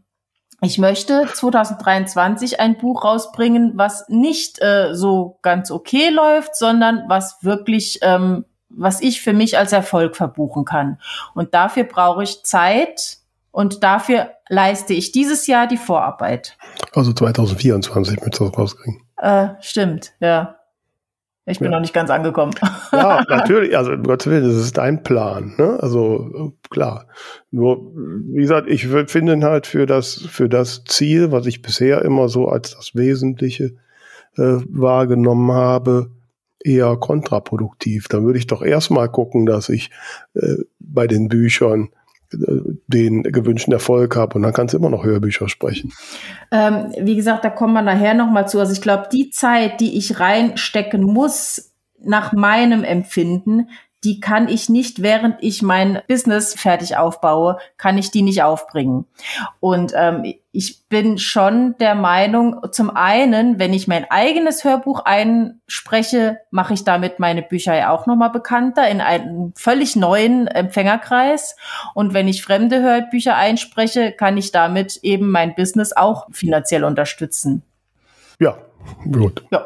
[0.62, 7.38] ich möchte 2023 ein Buch rausbringen, was nicht äh, so ganz okay läuft, sondern was
[7.42, 11.00] wirklich, ähm, was ich für mich als Erfolg verbuchen kann.
[11.36, 13.18] Und dafür brauche ich Zeit
[13.52, 16.58] und dafür leiste ich dieses Jahr die Vorarbeit.
[16.94, 19.02] Also 2024 mit das rauskriegen.
[19.18, 20.57] Äh, stimmt, ja.
[21.50, 21.78] Ich bin ja.
[21.78, 22.54] noch nicht ganz angekommen.
[22.92, 23.78] Ja, natürlich.
[23.78, 25.54] Also, um Gottes Willen, das ist dein Plan.
[25.58, 25.78] Ne?
[25.82, 27.08] Also, klar.
[27.52, 32.28] Nur, wie gesagt, ich finde halt für das, für das Ziel, was ich bisher immer
[32.30, 33.76] so als das Wesentliche
[34.38, 36.12] äh, wahrgenommen habe,
[36.60, 38.08] eher kontraproduktiv.
[38.08, 39.90] Da würde ich doch erstmal gucken, dass ich
[40.34, 41.90] äh, bei den Büchern
[42.32, 45.94] den gewünschten Erfolg habe und dann kannst du immer noch Hörbücher sprechen.
[46.52, 48.60] Ähm, wie gesagt, da kommen wir nachher nochmal zu.
[48.60, 53.70] Also ich glaube, die Zeit, die ich reinstecken muss, nach meinem Empfinden,
[54.08, 59.06] die kann ich nicht, während ich mein Business fertig aufbaue, kann ich die nicht aufbringen.
[59.60, 66.38] Und ähm, ich bin schon der Meinung, zum einen, wenn ich mein eigenes Hörbuch einspreche,
[66.52, 71.58] mache ich damit meine Bücher ja auch nochmal bekannter in einem völlig neuen Empfängerkreis.
[71.94, 77.62] Und wenn ich fremde Hörbücher einspreche, kann ich damit eben mein Business auch finanziell unterstützen.
[78.40, 78.58] Ja,
[79.12, 79.44] Gut.
[79.52, 79.66] Ja.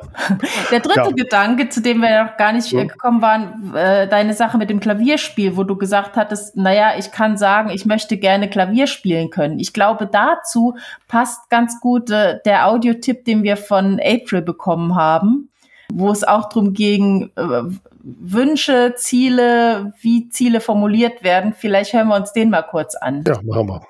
[0.71, 1.11] Der dritte ja.
[1.11, 2.83] Gedanke, zu dem wir noch gar nicht ja.
[2.83, 7.37] gekommen waren, äh, deine Sache mit dem Klavierspiel, wo du gesagt hattest, naja, ich kann
[7.37, 9.59] sagen, ich möchte gerne Klavier spielen können.
[9.59, 10.75] Ich glaube, dazu
[11.07, 15.49] passt ganz gut äh, der Audiotipp, den wir von April bekommen haben,
[15.91, 17.63] wo es auch darum ging, äh,
[18.03, 21.53] Wünsche, Ziele, wie Ziele formuliert werden.
[21.53, 23.23] Vielleicht hören wir uns den mal kurz an.
[23.27, 23.81] Ja, machen wir.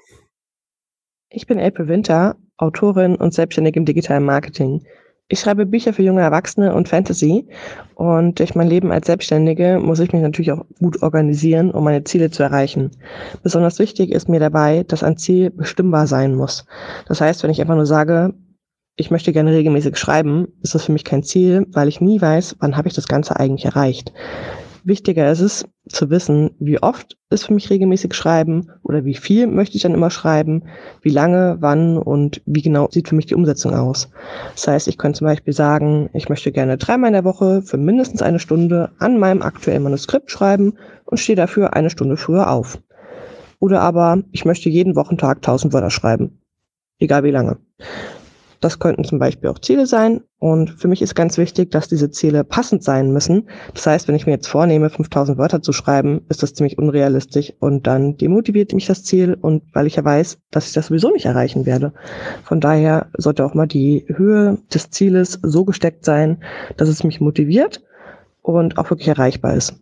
[1.30, 4.86] Ich bin April Winter, Autorin und selbstständig im digitalen Marketing.
[5.32, 7.48] Ich schreibe Bücher für junge Erwachsene und Fantasy.
[7.96, 12.04] Und durch mein Leben als Selbstständige muss ich mich natürlich auch gut organisieren, um meine
[12.04, 12.92] Ziele zu erreichen.
[13.42, 16.66] Besonders wichtig ist mir dabei, dass ein Ziel bestimmbar sein muss.
[17.08, 18.34] Das heißt, wenn ich einfach nur sage,
[18.98, 22.58] ich möchte gerne regelmäßig schreiben, ist das für mich kein Ziel, weil ich nie weiß,
[22.60, 24.12] wann habe ich das Ganze eigentlich erreicht.
[24.84, 29.48] Wichtiger ist es zu wissen, wie oft ist für mich regelmäßig schreiben oder wie viel
[29.48, 30.64] möchte ich dann immer schreiben,
[31.02, 34.10] wie lange, wann und wie genau sieht für mich die Umsetzung aus.
[34.56, 37.78] Das heißt, ich könnte zum Beispiel sagen, ich möchte gerne dreimal in der Woche für
[37.78, 40.74] mindestens eine Stunde an meinem aktuellen Manuskript schreiben
[41.06, 42.80] und stehe dafür eine Stunde früher auf.
[43.60, 46.42] Oder aber, ich möchte jeden Wochentag 1000 Wörter schreiben.
[46.98, 47.58] Egal wie lange.
[48.62, 50.22] Das könnten zum Beispiel auch Ziele sein.
[50.40, 53.50] Und für mich ist ganz wichtig, dass diese Ziele passend sein müssen.
[53.74, 57.54] Das heißt, wenn ich mir jetzt vornehme, 5000 Wörter zu schreiben, ist das ziemlich unrealistisch
[57.60, 61.10] und dann demotiviert mich das Ziel und weil ich ja weiß, dass ich das sowieso
[61.12, 61.94] nicht erreichen werde.
[62.44, 66.44] Von daher sollte auch mal die Höhe des Zieles so gesteckt sein,
[66.78, 67.84] dass es mich motiviert
[68.42, 69.76] und auch wirklich erreichbar ist.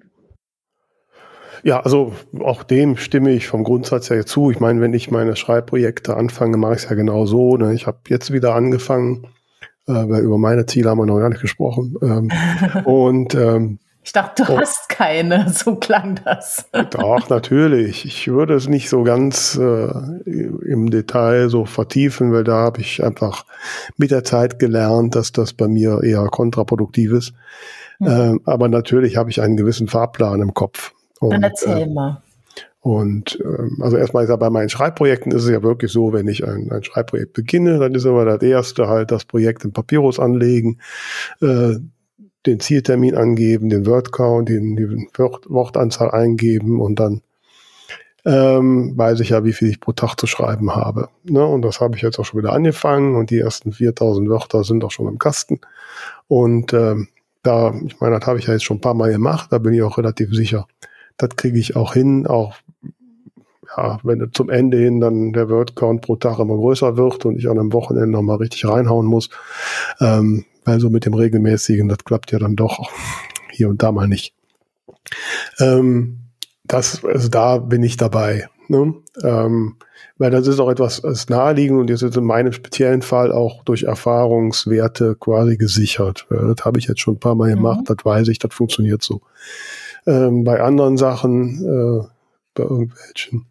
[1.64, 4.52] Ja, also auch dem stimme ich vom Grundsatz her zu.
[4.52, 7.58] Ich meine, wenn ich meine Schreibprojekte anfange, mache ich es ja genau so.
[7.58, 7.74] Ne?
[7.74, 9.28] Ich habe jetzt wieder angefangen,
[9.88, 11.96] äh, weil über meine Ziele haben wir noch gar nicht gesprochen.
[12.02, 12.32] Ähm,
[12.86, 16.66] und ähm, ich dachte, du oh, hast keine, so klang das.
[16.92, 18.06] Doch, natürlich.
[18.06, 19.88] Ich würde es nicht so ganz äh,
[20.26, 23.46] im Detail so vertiefen, weil da habe ich einfach
[23.98, 27.34] mit der Zeit gelernt, dass das bei mir eher kontraproduktiv ist.
[28.00, 28.08] Mhm.
[28.08, 30.94] Ähm, aber natürlich habe ich einen gewissen Fahrplan im Kopf.
[31.20, 32.22] Und, Dann erzähl äh, mal.
[32.82, 36.28] Und ähm, also erstmal ist ja bei meinen Schreibprojekten ist es ja wirklich so, wenn
[36.28, 40.20] ich ein, ein Schreibprojekt beginne, dann ist immer das erste halt das Projekt im Papyrus
[40.20, 40.80] anlegen,
[41.42, 41.76] äh,
[42.46, 47.22] den Zieltermin angeben, den Wordcount, den, die Wort, Wortanzahl eingeben und dann
[48.26, 51.10] ähm, weiß ich ja, wie viel ich pro Tag zu schreiben habe.
[51.24, 51.46] Ne?
[51.46, 54.84] Und das habe ich jetzt auch schon wieder angefangen und die ersten 4000 Wörter sind
[54.84, 55.60] auch schon im Kasten.
[56.28, 57.10] Und ähm,
[57.44, 59.74] da, ich meine, das habe ich ja jetzt schon ein paar Mal gemacht, da bin
[59.74, 60.68] ich auch relativ sicher,
[61.20, 62.56] das kriege ich auch hin, auch
[63.78, 67.48] ja, wenn zum Ende hin dann der Wordcount pro Tag immer größer wird und ich
[67.48, 69.30] an einem Wochenende nochmal richtig reinhauen muss.
[70.00, 72.90] Ähm, weil so mit dem regelmäßigen, das klappt ja dann doch
[73.52, 74.34] hier und da mal nicht.
[75.60, 76.20] Ähm,
[76.64, 78.48] das, also da bin ich dabei.
[78.68, 78.94] Ne?
[79.24, 79.76] Ähm,
[80.18, 83.64] weil das ist auch etwas das naheliegend und jetzt ist in meinem speziellen Fall auch
[83.64, 86.28] durch Erfahrungswerte quasi gesichert.
[86.30, 87.86] Das habe ich jetzt schon ein paar Mal gemacht, mhm.
[87.86, 89.22] das weiß ich, das funktioniert so.
[90.10, 92.08] Ähm, bei anderen Sachen, äh,
[92.56, 93.46] bei irgendwelchen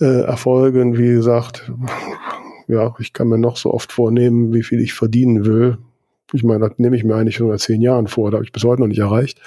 [0.00, 1.70] äh, Erfolgen, wie gesagt,
[2.66, 5.76] ja, ich kann mir noch so oft vornehmen, wie viel ich verdienen will.
[6.32, 8.52] Ich meine, das nehme ich mir eigentlich schon seit zehn Jahren vor, da habe ich
[8.52, 9.38] bis heute noch nicht erreicht.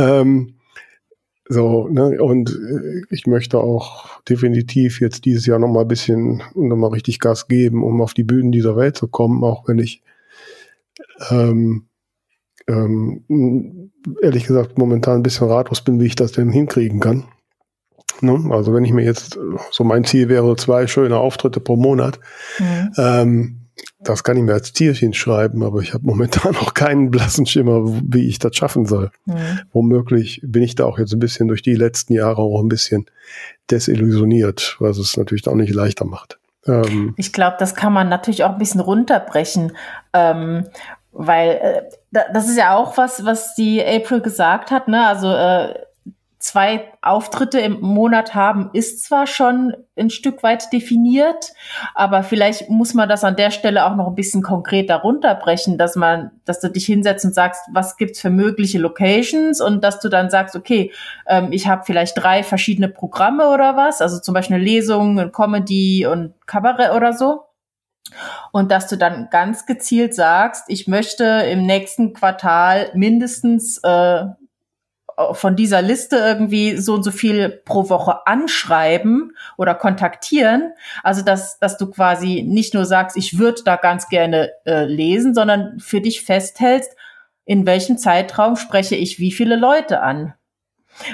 [0.00, 0.54] Ähm,
[1.48, 6.90] so, ne, und äh, ich möchte auch definitiv jetzt dieses Jahr nochmal ein bisschen, nochmal
[6.90, 10.02] richtig Gas geben, um auf die Bühnen dieser Welt zu kommen, auch wenn ich
[11.30, 11.84] ähm,
[12.68, 13.90] ähm,
[14.22, 17.24] ehrlich gesagt momentan ein bisschen ratlos bin, wie ich das denn hinkriegen kann.
[18.20, 18.48] Ne?
[18.50, 19.38] Also wenn ich mir jetzt,
[19.70, 22.20] so mein Ziel wäre zwei schöne Auftritte pro Monat,
[22.58, 22.92] mhm.
[22.96, 23.60] ähm,
[24.00, 27.82] das kann ich mir als Tierchen schreiben, aber ich habe momentan noch keinen blassen Schimmer,
[27.84, 29.10] wie ich das schaffen soll.
[29.26, 29.60] Mhm.
[29.72, 33.06] Womöglich bin ich da auch jetzt ein bisschen durch die letzten Jahre auch ein bisschen
[33.70, 36.38] desillusioniert, was es natürlich auch nicht leichter macht.
[36.66, 39.72] Ähm, ich glaube, das kann man natürlich auch ein bisschen runterbrechen.
[40.12, 40.64] Ähm,
[41.14, 41.82] weil äh,
[42.32, 45.06] das ist ja auch was, was die April gesagt hat, ne?
[45.06, 45.74] Also äh,
[46.44, 51.52] zwei Auftritte im Monat haben, ist zwar schon ein Stück weit definiert,
[51.94, 55.96] aber vielleicht muss man das an der Stelle auch noch ein bisschen konkreter runterbrechen, dass
[55.96, 60.10] man, dass du dich hinsetzt und sagst, was gibt's für mögliche Locations und dass du
[60.10, 60.92] dann sagst, okay,
[61.26, 65.32] ähm, ich habe vielleicht drei verschiedene Programme oder was, also zum Beispiel eine Lesung, ein
[65.32, 67.44] Comedy und Kabarett oder so.
[68.52, 74.26] Und dass du dann ganz gezielt sagst, ich möchte im nächsten Quartal mindestens äh,
[75.32, 80.72] von dieser Liste irgendwie so und so viel pro Woche anschreiben oder kontaktieren.
[81.02, 85.34] Also dass, dass du quasi nicht nur sagst, ich würde da ganz gerne äh, lesen,
[85.34, 86.96] sondern für dich festhältst,
[87.44, 90.34] in welchem Zeitraum spreche ich wie viele Leute an.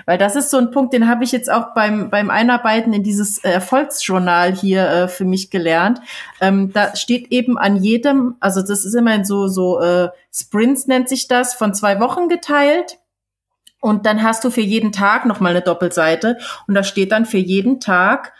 [0.06, 3.02] Weil das ist so ein Punkt, den habe ich jetzt auch beim, beim Einarbeiten in
[3.02, 6.00] dieses Erfolgsjournal hier äh, für mich gelernt.
[6.40, 10.86] Ähm, da steht eben an jedem, also das ist immer in so, so äh, Sprints
[10.86, 12.98] nennt sich das, von zwei Wochen geteilt.
[13.80, 16.38] Und dann hast du für jeden Tag nochmal eine Doppelseite.
[16.66, 18.34] Und da steht dann für jeden Tag,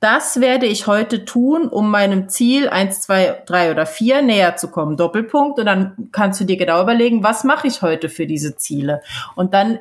[0.00, 4.70] das werde ich heute tun, um meinem Ziel eins, zwei, drei oder vier näher zu
[4.70, 4.96] kommen.
[4.96, 5.58] Doppelpunkt.
[5.58, 9.02] Und dann kannst du dir genau überlegen, was mache ich heute für diese Ziele?
[9.34, 9.80] Und dann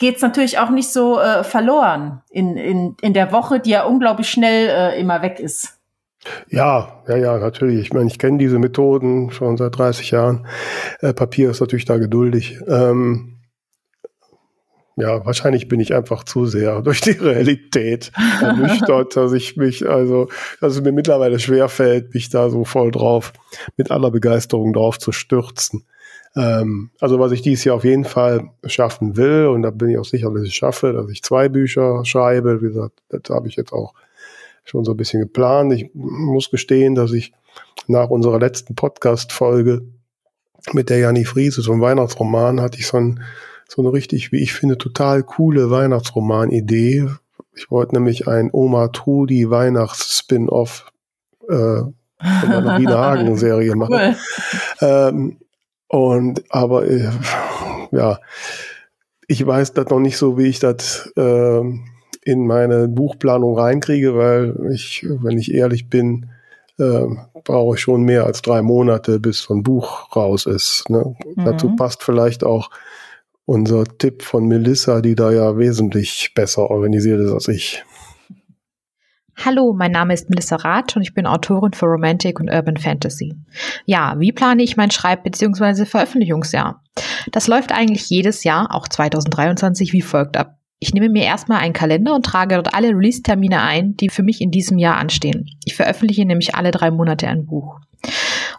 [0.00, 4.28] geht's natürlich auch nicht so äh, verloren in, in, in der Woche, die ja unglaublich
[4.28, 5.78] schnell äh, immer weg ist.
[6.48, 7.80] Ja, ja, ja, natürlich.
[7.80, 10.46] Ich meine, ich kenne diese Methoden schon seit 30 Jahren.
[11.00, 12.58] Äh, Papier ist natürlich da geduldig.
[12.66, 13.38] Ähm,
[14.96, 18.10] ja, wahrscheinlich bin ich einfach zu sehr durch die Realität
[18.40, 20.28] ernüchtert, dass ich mich, also,
[20.60, 23.32] dass es mir mittlerweile schwerfällt, mich da so voll drauf,
[23.76, 25.84] mit aller Begeisterung drauf zu stürzen.
[26.36, 29.98] Ähm, also was ich dieses Jahr auf jeden Fall schaffen will, und da bin ich
[29.98, 32.62] auch sicher, dass ich es schaffe, dass ich zwei Bücher schreibe.
[32.62, 33.94] Wie gesagt, das habe ich jetzt auch
[34.64, 35.72] schon so ein bisschen geplant.
[35.72, 37.32] Ich muss gestehen, dass ich
[37.86, 39.82] nach unserer letzten Podcast-Folge
[40.72, 43.22] mit der Janni Friese, so ein Weihnachtsroman, hatte ich so, ein,
[43.68, 47.08] so eine richtig, wie ich finde, total coole Weihnachtsroman-Idee.
[47.56, 50.92] Ich wollte nämlich ein Oma Trudi Weihnachts-Spin-Off
[51.48, 51.94] äh, von
[52.46, 53.94] meiner Wiener Hagen-Serie machen.
[53.94, 54.16] Cool.
[54.80, 55.38] Ähm,
[55.90, 57.10] und aber äh,
[57.90, 58.20] ja,
[59.26, 61.60] ich weiß das noch nicht so, wie ich das äh,
[62.22, 66.30] in meine Buchplanung reinkriege, weil ich, wenn ich ehrlich bin,
[66.78, 67.06] äh,
[67.42, 70.88] brauche ich schon mehr als drei Monate, bis so ein Buch raus ist.
[70.88, 71.16] Ne?
[71.34, 71.44] Mhm.
[71.44, 72.70] Dazu passt vielleicht auch
[73.44, 77.84] unser Tipp von Melissa, die da ja wesentlich besser organisiert ist als ich.
[79.42, 83.34] Hallo, mein Name ist Melissa Rath und ich bin Autorin für Romantic und Urban Fantasy.
[83.86, 85.86] Ja, wie plane ich mein Schreib- bzw.
[85.86, 86.82] Veröffentlichungsjahr?
[87.32, 90.58] Das läuft eigentlich jedes Jahr, auch 2023, wie folgt ab.
[90.78, 94.42] Ich nehme mir erstmal einen Kalender und trage dort alle Release-Termine ein, die für mich
[94.42, 95.46] in diesem Jahr anstehen.
[95.64, 97.80] Ich veröffentliche nämlich alle drei Monate ein Buch.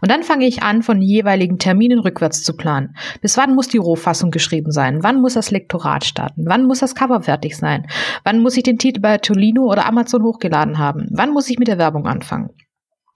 [0.01, 2.95] Und dann fange ich an, von jeweiligen Terminen rückwärts zu planen.
[3.21, 5.03] Bis wann muss die Rohfassung geschrieben sein?
[5.03, 6.45] Wann muss das Lektorat starten?
[6.47, 7.85] Wann muss das Cover fertig sein?
[8.23, 11.07] Wann muss ich den Titel bei Tolino oder Amazon hochgeladen haben?
[11.11, 12.49] Wann muss ich mit der Werbung anfangen?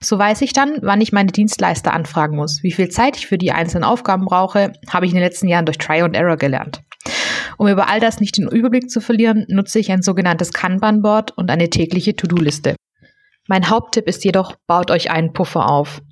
[0.00, 2.62] So weiß ich dann, wann ich meine Dienstleister anfragen muss.
[2.62, 5.64] Wie viel Zeit ich für die einzelnen Aufgaben brauche, habe ich in den letzten Jahren
[5.64, 6.82] durch Try and Error gelernt.
[7.56, 11.50] Um über all das nicht den Überblick zu verlieren, nutze ich ein sogenanntes Kanban-Board und
[11.50, 12.76] eine tägliche To-Do-Liste.
[13.48, 16.02] Mein Haupttipp ist jedoch, baut euch einen Puffer auf.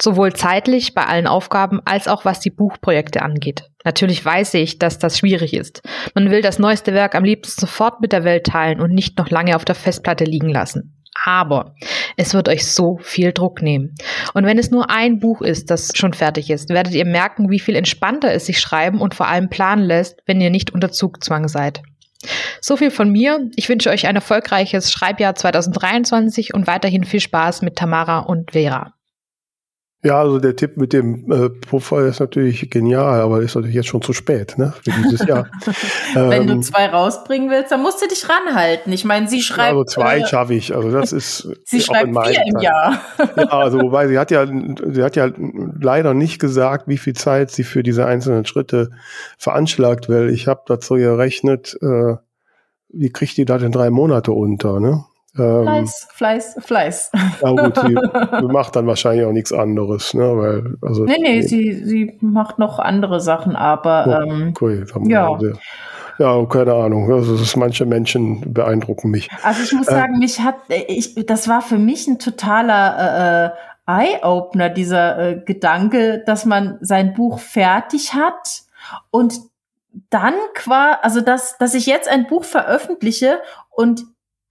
[0.00, 3.70] Sowohl zeitlich bei allen Aufgaben als auch was die Buchprojekte angeht.
[3.84, 5.82] Natürlich weiß ich, dass das schwierig ist.
[6.14, 9.30] Man will das neueste Werk am liebsten sofort mit der Welt teilen und nicht noch
[9.30, 10.92] lange auf der Festplatte liegen lassen.
[11.24, 11.74] Aber
[12.16, 13.94] es wird euch so viel Druck nehmen.
[14.34, 17.58] Und wenn es nur ein Buch ist, das schon fertig ist, werdet ihr merken, wie
[17.58, 21.48] viel entspannter es sich schreiben und vor allem planen lässt, wenn ihr nicht unter Zugzwang
[21.48, 21.82] seid.
[22.60, 23.50] So viel von mir.
[23.56, 28.95] Ich wünsche euch ein erfolgreiches Schreibjahr 2023 und weiterhin viel Spaß mit Tamara und Vera.
[30.06, 33.88] Ja, also der Tipp mit dem äh, Puffer ist natürlich genial, aber ist natürlich jetzt
[33.88, 34.72] schon zu spät, ne?
[34.84, 35.48] Für dieses Jahr.
[36.14, 38.92] Wenn ähm, du zwei rausbringen willst, dann musst du dich ranhalten.
[38.92, 39.70] Ich meine, sie schreibt.
[39.70, 40.76] Also zwei äh, schaffe ich.
[40.76, 41.48] Also das ist.
[41.64, 43.00] sie schreibt vier im Jahr.
[43.36, 45.28] ja, also wobei sie hat ja, sie hat ja
[45.80, 48.90] leider nicht gesagt, wie viel Zeit sie für diese einzelnen Schritte
[49.38, 52.14] veranschlagt, weil ich habe dazu gerechnet, äh,
[52.90, 55.04] wie kriegt die da denn drei Monate unter, ne?
[55.38, 57.10] Ähm, Fleiß, Fleiß, Fleiß.
[57.42, 57.94] Ja gut, sie
[58.48, 60.36] macht dann wahrscheinlich auch nichts anderes, ne?
[60.36, 65.38] Weil, also, nee, nee, sie, sie macht noch andere Sachen, aber oh, ähm, okay, ja.
[66.18, 67.12] Ja, keine Ahnung.
[67.12, 69.28] Also ist, manche Menschen beeindrucken mich.
[69.42, 73.90] Also ich muss äh, sagen, mich hat, ich, das war für mich ein totaler äh,
[73.90, 78.62] Eye-Opener, dieser äh, Gedanke, dass man sein Buch fertig hat
[79.10, 79.38] und
[80.10, 84.04] dann quasi, also dass, dass ich jetzt ein Buch veröffentliche und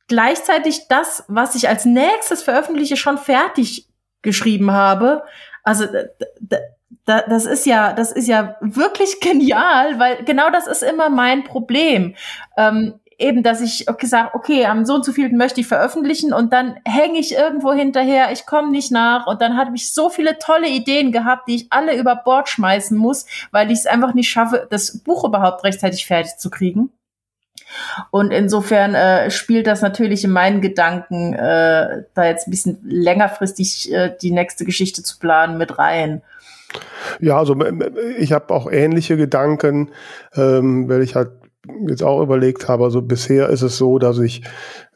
[0.07, 3.87] gleichzeitig das, was ich als nächstes veröffentliche, schon fertig
[4.21, 5.23] geschrieben habe.
[5.63, 5.85] Also
[7.05, 12.15] das ist ja, das ist ja wirklich genial, weil genau das ist immer mein Problem.
[12.57, 16.51] Ähm, eben, dass ich sage, okay, am so und so viel möchte ich veröffentlichen und
[16.51, 20.37] dann hänge ich irgendwo hinterher, ich komme nicht nach und dann habe ich so viele
[20.37, 24.29] tolle Ideen gehabt, die ich alle über Bord schmeißen muss, weil ich es einfach nicht
[24.29, 26.91] schaffe, das Buch überhaupt rechtzeitig fertig zu kriegen.
[28.11, 33.91] Und insofern äh, spielt das natürlich in meinen Gedanken, äh, da jetzt ein bisschen längerfristig
[33.91, 36.21] äh, die nächste Geschichte zu planen, mit rein.
[37.19, 37.55] Ja, also
[38.17, 39.91] ich habe auch ähnliche Gedanken,
[40.35, 41.29] ähm, weil ich halt
[41.87, 44.43] jetzt auch überlegt habe, also bisher ist es so, dass ich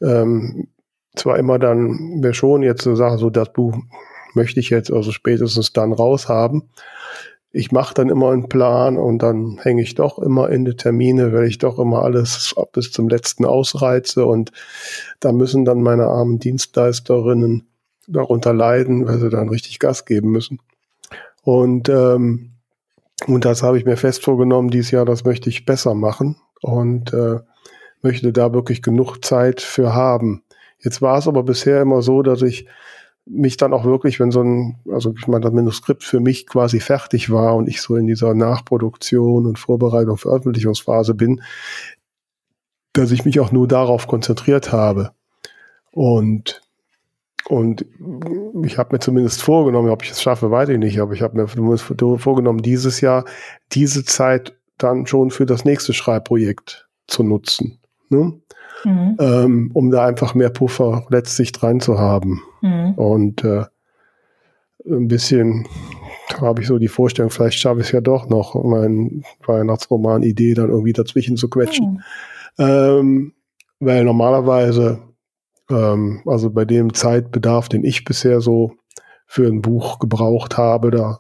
[0.02, 0.68] ähm,
[1.15, 3.76] zwar immer dann, wer schon jetzt so sage, so das Buch
[4.34, 6.70] möchte ich jetzt also spätestens dann raus haben.
[7.51, 11.33] Ich mache dann immer einen Plan und dann hänge ich doch immer in die Termine,
[11.33, 14.52] weil ich doch immer alles bis zum letzten ausreize und
[15.19, 17.67] da müssen dann meine armen Dienstleisterinnen
[18.08, 20.60] darunter leiden, weil sie dann richtig Gas geben müssen.
[21.43, 22.52] Und, ähm,
[23.27, 27.13] und das habe ich mir fest vorgenommen, dieses Jahr, das möchte ich besser machen und
[27.13, 27.39] äh,
[28.02, 30.43] möchte da wirklich genug Zeit für haben.
[30.79, 32.67] Jetzt war es aber bisher immer so, dass ich
[33.30, 36.80] mich dann auch wirklich, wenn so ein, also ich meine, das Manuskript für mich quasi
[36.80, 41.42] fertig war und ich so in dieser Nachproduktion und Vorbereitung, Veröffentlichungsphase bin,
[42.94, 45.12] dass ich mich auch nur darauf konzentriert habe.
[45.92, 46.62] Und,
[47.48, 47.86] und
[48.63, 51.38] ich habe mir zumindest vorgenommen, ob ich es schaffe, weiß ich nicht, aber ich habe
[51.38, 51.77] mir
[52.17, 53.25] vorgenommen, dieses Jahr
[53.71, 57.80] diese Zeit dann schon für das nächste Schreibprojekt zu nutzen.
[58.10, 58.40] Ne?
[58.84, 59.17] Mhm.
[59.19, 62.42] ähm, um da einfach mehr Puffer letztlich dran zu haben.
[62.62, 62.94] Mhm.
[62.94, 63.65] Und äh,
[64.86, 65.67] ein bisschen
[66.40, 70.69] habe ich so die Vorstellung, vielleicht schaffe ich es ja doch noch, mein Weihnachtsroman-Idee dann
[70.69, 72.04] irgendwie dazwischen zu quetschen.
[72.58, 72.63] Mhm.
[72.65, 73.34] Ähm,
[73.80, 75.00] weil normalerweise,
[75.69, 78.73] ähm, also bei dem Zeitbedarf, den ich bisher so
[79.25, 81.19] für ein Buch gebraucht habe, da,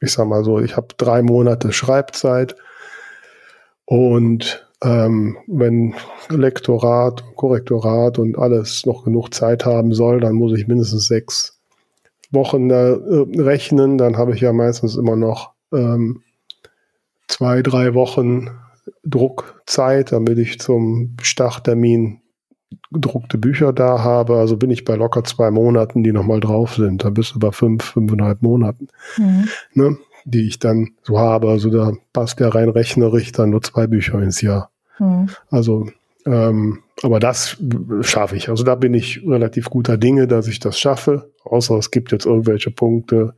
[0.00, 2.56] ich sag mal so, ich habe drei Monate Schreibzeit
[3.84, 5.94] und ähm, wenn
[6.28, 11.60] Lektorat, Korrektorat und alles noch genug Zeit haben soll, dann muss ich mindestens sechs
[12.30, 13.98] Wochen da äh, rechnen.
[13.98, 16.22] Dann habe ich ja meistens immer noch ähm,
[17.28, 18.50] zwei, drei Wochen
[19.04, 22.20] Druckzeit, damit ich zum Starttermin
[22.90, 24.36] gedruckte Bücher da habe.
[24.36, 27.04] Also bin ich bei locker zwei Monaten, die nochmal drauf sind.
[27.04, 28.88] Da bist du bei fünf, fünfeinhalb Monaten.
[29.18, 29.48] Mhm.
[29.74, 29.98] Ne?
[30.24, 31.48] die ich dann so habe.
[31.48, 34.69] Also da passt ja rein rechnerisch dann nur zwei Bücher ins Jahr.
[35.00, 35.28] Mhm.
[35.50, 35.88] Also,
[36.26, 37.56] ähm, aber das
[38.02, 38.48] schaffe ich.
[38.48, 41.32] Also da bin ich relativ guter Dinge, dass ich das schaffe.
[41.44, 43.34] Außer es gibt jetzt irgendwelche Punkte,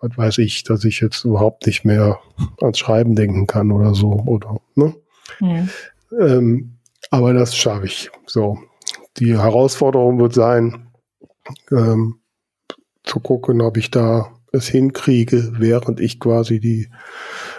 [0.00, 2.18] was weiß ich, dass ich jetzt überhaupt nicht mehr
[2.60, 4.22] ans Schreiben denken kann oder so.
[4.26, 4.94] Oder, ne?
[5.40, 5.68] Mhm.
[6.18, 6.78] Ähm,
[7.10, 8.10] aber das schaffe ich.
[8.26, 8.58] So.
[9.18, 10.86] Die Herausforderung wird sein,
[11.70, 12.20] ähm,
[13.04, 16.88] zu gucken, ob ich da es hinkriege, während ich quasi die,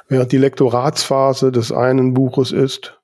[0.08, 3.00] während die Lektoratsphase des einen Buches ist,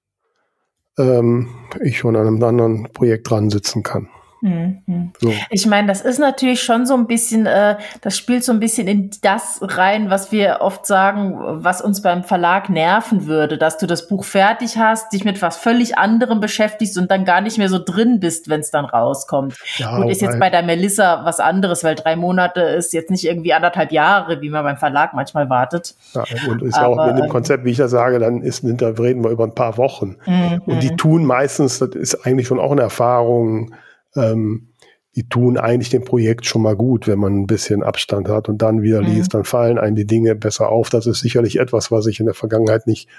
[0.99, 1.47] ähm,
[1.81, 4.09] ich schon an einem anderen Projekt dran sitzen kann.
[4.41, 5.11] Mhm.
[5.19, 5.33] So.
[5.49, 8.87] Ich meine, das ist natürlich schon so ein bisschen, äh, das spielt so ein bisschen
[8.87, 13.87] in das rein, was wir oft sagen, was uns beim Verlag nerven würde, dass du
[13.87, 17.69] das Buch fertig hast, dich mit was völlig anderem beschäftigst und dann gar nicht mehr
[17.69, 19.55] so drin bist, wenn es dann rauskommt.
[19.77, 23.25] Ja, Gut, ist jetzt bei der Melissa was anderes, weil drei Monate ist jetzt nicht
[23.25, 25.95] irgendwie anderthalb Jahre, wie man beim Verlag manchmal wartet.
[26.13, 28.63] Ja, und ist Aber, auch mit dem ähm, Konzept, wie ich das sage, dann ist,
[28.63, 30.15] da reden wir über ein paar Wochen.
[30.25, 30.61] Mhm.
[30.65, 33.73] Und die tun meistens, das ist eigentlich schon auch eine Erfahrung,
[34.15, 34.69] ähm,
[35.15, 38.61] die tun eigentlich dem Projekt schon mal gut, wenn man ein bisschen Abstand hat und
[38.61, 39.07] dann wieder mhm.
[39.07, 40.89] liest, dann fallen einem die Dinge besser auf.
[40.89, 43.09] Das ist sicherlich etwas, was ich in der Vergangenheit nicht,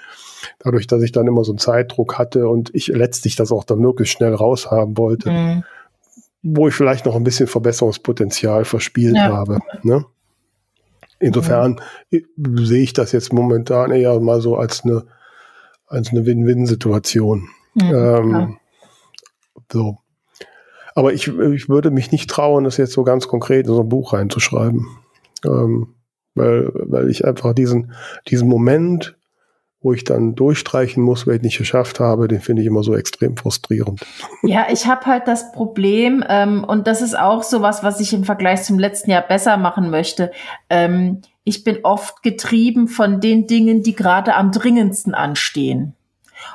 [0.59, 3.79] dadurch, dass ich dann immer so einen Zeitdruck hatte und ich letztlich das auch dann
[3.79, 5.63] möglichst schnell raushaben wollte, mhm.
[6.41, 9.33] wo ich vielleicht noch ein bisschen Verbesserungspotenzial verspielt ja.
[9.33, 9.59] habe.
[9.83, 10.05] Ne?
[11.19, 12.65] Insofern mhm.
[12.65, 15.05] sehe ich das jetzt momentan eher mal so als eine,
[15.87, 17.49] als eine Win-Win-Situation.
[17.75, 18.57] Mhm, ähm,
[19.71, 19.97] so.
[20.95, 23.89] Aber ich, ich würde mich nicht trauen, das jetzt so ganz konkret in so ein
[23.89, 24.87] Buch reinzuschreiben.
[25.45, 25.95] Ähm,
[26.35, 27.93] weil, weil ich einfach diesen,
[28.27, 29.17] diesen Moment,
[29.81, 32.95] wo ich dann durchstreichen muss, weil ich nicht geschafft habe, den finde ich immer so
[32.95, 34.05] extrem frustrierend.
[34.43, 38.13] Ja, ich habe halt das Problem, ähm, und das ist auch so was, was ich
[38.13, 40.31] im Vergleich zum letzten Jahr besser machen möchte.
[40.69, 45.95] Ähm, ich bin oft getrieben von den Dingen, die gerade am dringendsten anstehen.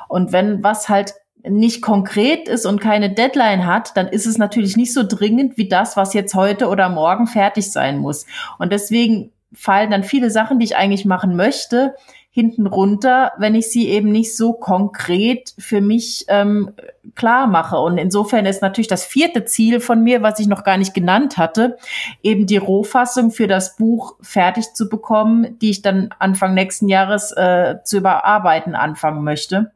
[0.07, 1.15] Und wenn was halt
[1.49, 5.67] nicht konkret ist und keine Deadline hat, dann ist es natürlich nicht so dringend wie
[5.67, 8.25] das, was jetzt heute oder morgen fertig sein muss.
[8.57, 11.95] Und deswegen fallen dann viele Sachen, die ich eigentlich machen möchte,
[12.37, 16.71] hinten runter, wenn ich sie eben nicht so konkret für mich ähm,
[17.15, 17.77] klar mache.
[17.77, 21.39] Und insofern ist natürlich das vierte Ziel von mir, was ich noch gar nicht genannt
[21.39, 21.77] hatte,
[22.21, 27.31] eben die Rohfassung für das Buch fertig zu bekommen, die ich dann Anfang nächsten Jahres
[27.31, 29.71] äh, zu überarbeiten anfangen möchte.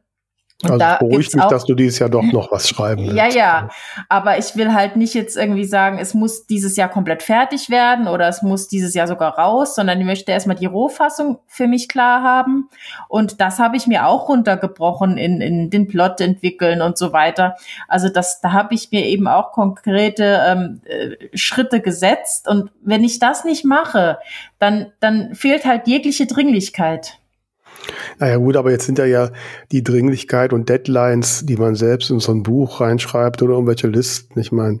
[0.62, 3.16] Und also da beruhigt mich, dass du dieses Jahr doch noch was schreiben willst.
[3.16, 3.68] Ja, ja.
[4.08, 8.06] Aber ich will halt nicht jetzt irgendwie sagen, es muss dieses Jahr komplett fertig werden
[8.06, 11.88] oder es muss dieses Jahr sogar raus, sondern ich möchte erstmal die Rohfassung für mich
[11.88, 12.68] klar haben.
[13.08, 17.56] Und das habe ich mir auch runtergebrochen in, in den Plot entwickeln und so weiter.
[17.88, 22.46] Also das, da habe ich mir eben auch konkrete ähm, äh, Schritte gesetzt.
[22.46, 24.18] Und wenn ich das nicht mache,
[24.60, 27.18] dann, dann fehlt halt jegliche Dringlichkeit.
[28.18, 29.30] Naja gut, aber jetzt sind ja ja
[29.70, 34.38] die Dringlichkeit und Deadlines, die man selbst in so ein Buch reinschreibt oder irgendwelche Listen.
[34.38, 34.80] Ich meine,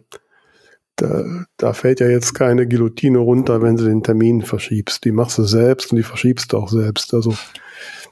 [0.96, 1.24] da,
[1.56, 5.04] da fällt ja jetzt keine Guillotine runter, wenn du den Termin verschiebst.
[5.04, 7.14] Die machst du selbst und die verschiebst du auch selbst.
[7.14, 7.34] Also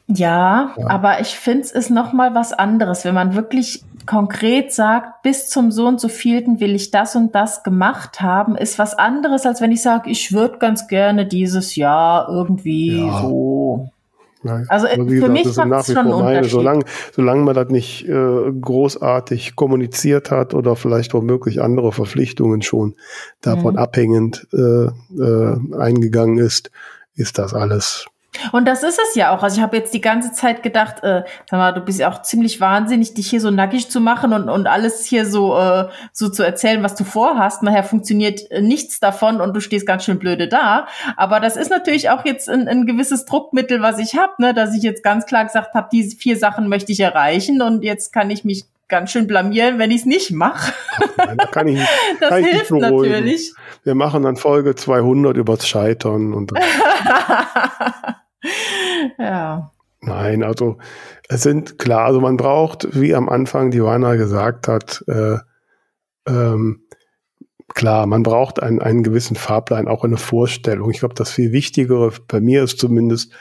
[0.08, 0.86] ja, ja.
[0.88, 5.48] aber ich finde es ist noch mal was anderes, wenn man wirklich konkret sagt, bis
[5.48, 9.46] zum so und so vielten will ich das und das gemacht haben, ist was anderes,
[9.46, 13.20] als wenn ich sage, ich würde ganz gerne dieses Jahr irgendwie ja.
[13.20, 13.90] so
[14.42, 14.64] Nein.
[14.68, 18.52] Also Aber für gesagt, mich macht es schon meine, solange, solange man das nicht äh,
[18.60, 22.94] großartig kommuniziert hat oder vielleicht womöglich andere Verpflichtungen schon
[23.42, 23.78] davon mhm.
[23.78, 26.70] abhängend äh, äh, eingegangen ist,
[27.14, 28.06] ist das alles
[28.52, 29.42] und das ist es ja auch.
[29.42, 32.22] Also ich habe jetzt die ganze Zeit gedacht, äh, sag mal, du bist ja auch
[32.22, 36.28] ziemlich wahnsinnig, dich hier so nackig zu machen und, und alles hier so, äh, so
[36.28, 37.62] zu erzählen, was du vorhast.
[37.62, 40.86] Nachher funktioniert äh, nichts davon und du stehst ganz schön blöde da.
[41.16, 44.54] Aber das ist natürlich auch jetzt ein, ein gewisses Druckmittel, was ich habe, ne?
[44.54, 48.12] dass ich jetzt ganz klar gesagt habe, diese vier Sachen möchte ich erreichen und jetzt
[48.12, 50.74] kann ich mich ganz schön blamieren, wenn ich es nicht mache.
[51.16, 51.80] Da kann ich,
[52.20, 53.54] das kann hilft ich natürlich.
[53.84, 56.52] Wir machen dann Folge 200 übers Scheitern und
[59.18, 59.72] ja.
[60.02, 60.78] Nein, also
[61.28, 65.36] es sind klar, also man braucht, wie am Anfang Johanna gesagt hat, äh,
[66.26, 66.82] ähm,
[67.68, 70.90] klar, man braucht einen, einen gewissen Fahrplan, auch eine Vorstellung.
[70.90, 73.32] Ich glaube, das viel Wichtigere bei mir ist zumindest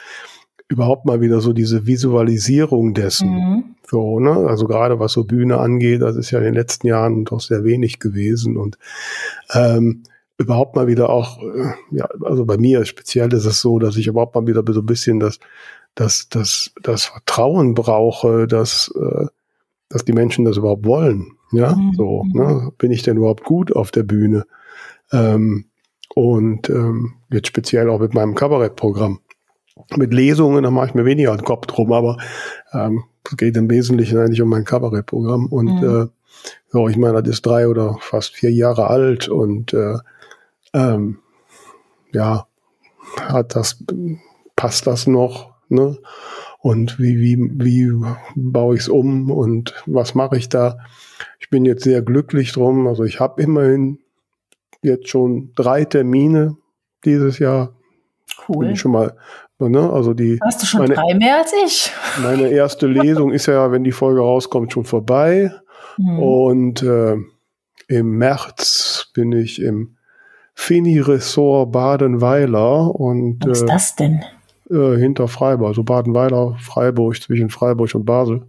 [0.68, 3.30] überhaupt mal wieder so diese Visualisierung dessen.
[3.30, 3.64] Mhm.
[3.88, 4.30] So, ne?
[4.30, 7.64] Also gerade was so Bühne angeht, das ist ja in den letzten Jahren doch sehr
[7.64, 8.78] wenig gewesen und
[9.52, 10.04] ähm,
[10.40, 14.06] überhaupt mal wieder auch, äh, ja, also bei mir speziell ist es so, dass ich
[14.06, 15.38] überhaupt mal wieder so ein bisschen das,
[15.94, 19.26] das, das, das Vertrauen brauche, dass, äh,
[19.90, 21.32] dass die Menschen das überhaupt wollen.
[21.52, 21.92] Ja, mhm.
[21.94, 22.72] so, ne?
[22.78, 24.46] bin ich denn überhaupt gut auf der Bühne?
[25.12, 25.66] Ähm,
[26.14, 29.20] und ähm, jetzt speziell auch mit meinem Kabarettprogramm.
[29.96, 32.16] Mit Lesungen, da mache ich mir weniger einen Kopf drum, aber
[32.72, 35.46] ähm, es geht im Wesentlichen eigentlich um mein Kabarettprogramm.
[35.46, 36.02] Und mhm.
[36.02, 36.06] äh,
[36.68, 39.98] so, ich meine, das ist drei oder fast vier Jahre alt und äh,
[40.72, 41.18] ähm,
[42.12, 42.46] ja,
[43.20, 43.82] hat das,
[44.56, 45.98] passt das noch, ne?
[46.62, 47.90] Und wie, wie, wie
[48.34, 50.76] baue ich es um und was mache ich da?
[51.38, 52.86] Ich bin jetzt sehr glücklich drum.
[52.86, 53.98] Also ich habe immerhin
[54.82, 56.58] jetzt schon drei Termine
[57.04, 57.72] dieses Jahr.
[58.46, 58.66] Cool.
[58.66, 59.16] Bin ich schon mal,
[59.58, 59.90] ne?
[59.90, 60.38] Also die.
[60.44, 61.92] Hast du schon meine, drei mehr als ich?
[62.22, 65.50] Meine erste Lesung ist ja, wenn die Folge rauskommt, schon vorbei.
[65.96, 66.18] Mhm.
[66.18, 67.16] Und äh,
[67.88, 69.96] im März bin ich im
[70.60, 74.24] Fini-Ressort Badenweiler und Was ist äh, das denn?
[74.70, 78.42] Äh, hinter Freiburg, also Badenweiler, Freiburg, zwischen Freiburg und Basel.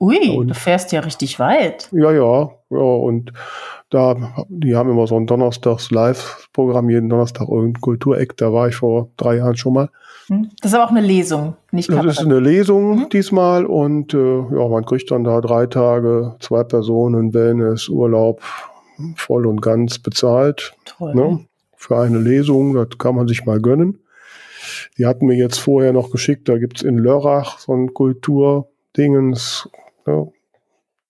[0.00, 1.88] Ui, und, du fährst ja richtig weit.
[1.92, 3.32] Ja, ja, ja, und
[3.90, 4.16] da,
[4.48, 9.10] die haben immer so ein Donnerstags Live-Programm, jeden Donnerstag irgendein Kultureck, da war ich vor
[9.18, 9.90] drei Jahren schon mal.
[10.28, 10.48] Hm?
[10.62, 13.08] Das ist aber auch eine Lesung, nicht Das ist eine Lesung mhm.
[13.10, 18.40] diesmal und äh, ja, man kriegt dann da drei Tage, zwei Personen, Wellness, Urlaub,
[19.16, 20.74] voll und ganz bezahlt.
[20.84, 21.14] Toll.
[21.14, 21.44] Ne?
[21.76, 23.98] Für eine Lesung, das kann man sich mal gönnen.
[24.98, 29.68] Die hatten mir jetzt vorher noch geschickt, da gibt es in Lörrach so ein Kulturdingens.
[30.06, 30.26] Ja,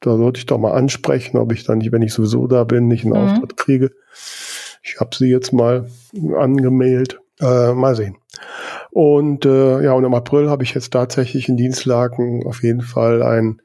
[0.01, 2.89] da sollte ich doch mal ansprechen, ob ich dann nicht, wenn ich sowieso da bin,
[2.89, 3.31] nicht einen mhm.
[3.31, 3.91] Auftritt kriege.
[4.83, 5.89] Ich habe sie jetzt mal
[6.37, 7.21] angemeldet.
[7.41, 8.17] Äh, mal sehen.
[8.91, 13.23] Und äh, ja, und im April habe ich jetzt tatsächlich in Dienstlaken auf jeden Fall
[13.23, 13.61] ein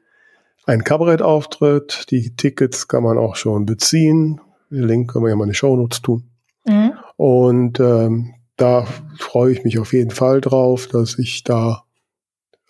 [0.68, 2.10] ein Kabarettauftritt.
[2.10, 4.40] Die Tickets kann man auch schon beziehen.
[4.70, 6.30] Den Link können wir ja mal in die Shownotes tun.
[6.66, 6.92] Mhm.
[7.16, 8.86] Und ähm, da
[9.18, 11.84] freue ich mich auf jeden Fall drauf, dass ich da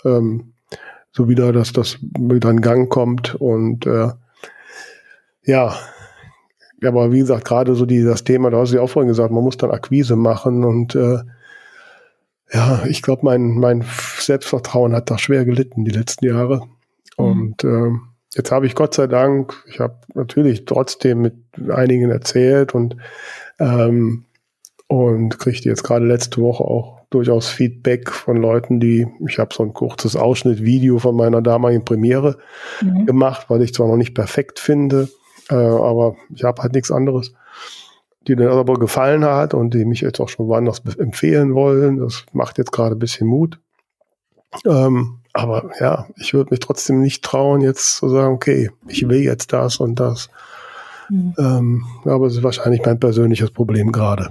[0.04, 0.52] ähm,
[1.10, 3.34] so wieder, dass das wieder in Gang kommt.
[3.34, 4.10] Und äh,
[5.42, 5.74] ja,
[6.84, 9.32] aber wie gesagt, gerade so die, das Thema, da hast du ja auch vorhin gesagt,
[9.32, 11.18] man muss dann Akquise machen und äh,
[12.52, 13.84] ja, ich glaube, mein, mein
[14.20, 16.62] Selbstvertrauen hat da schwer gelitten die letzten Jahre.
[17.18, 17.24] Mhm.
[17.24, 17.90] Und äh,
[18.34, 21.34] jetzt habe ich Gott sei Dank, ich habe natürlich trotzdem mit
[21.70, 22.96] einigen erzählt und
[23.58, 24.24] ähm,
[24.88, 29.62] und kriegte jetzt gerade letzte Woche auch durchaus Feedback von Leuten, die, ich habe so
[29.62, 32.38] ein kurzes Ausschnittvideo von meiner damaligen Premiere
[32.82, 33.06] mhm.
[33.06, 35.08] gemacht, weil ich zwar noch nicht perfekt finde,
[35.50, 37.32] äh, aber ich habe halt nichts anderes,
[38.26, 41.98] die dann aber gefallen hat und die mich jetzt auch schon woanders empfehlen wollen.
[41.98, 43.60] Das macht jetzt gerade ein bisschen Mut.
[44.64, 49.20] Ähm, aber ja, ich würde mich trotzdem nicht trauen, jetzt zu sagen, okay, ich will
[49.20, 50.30] jetzt das und das.
[51.08, 51.34] Mhm.
[51.38, 54.30] Ähm, aber es ist wahrscheinlich mein persönliches Problem gerade.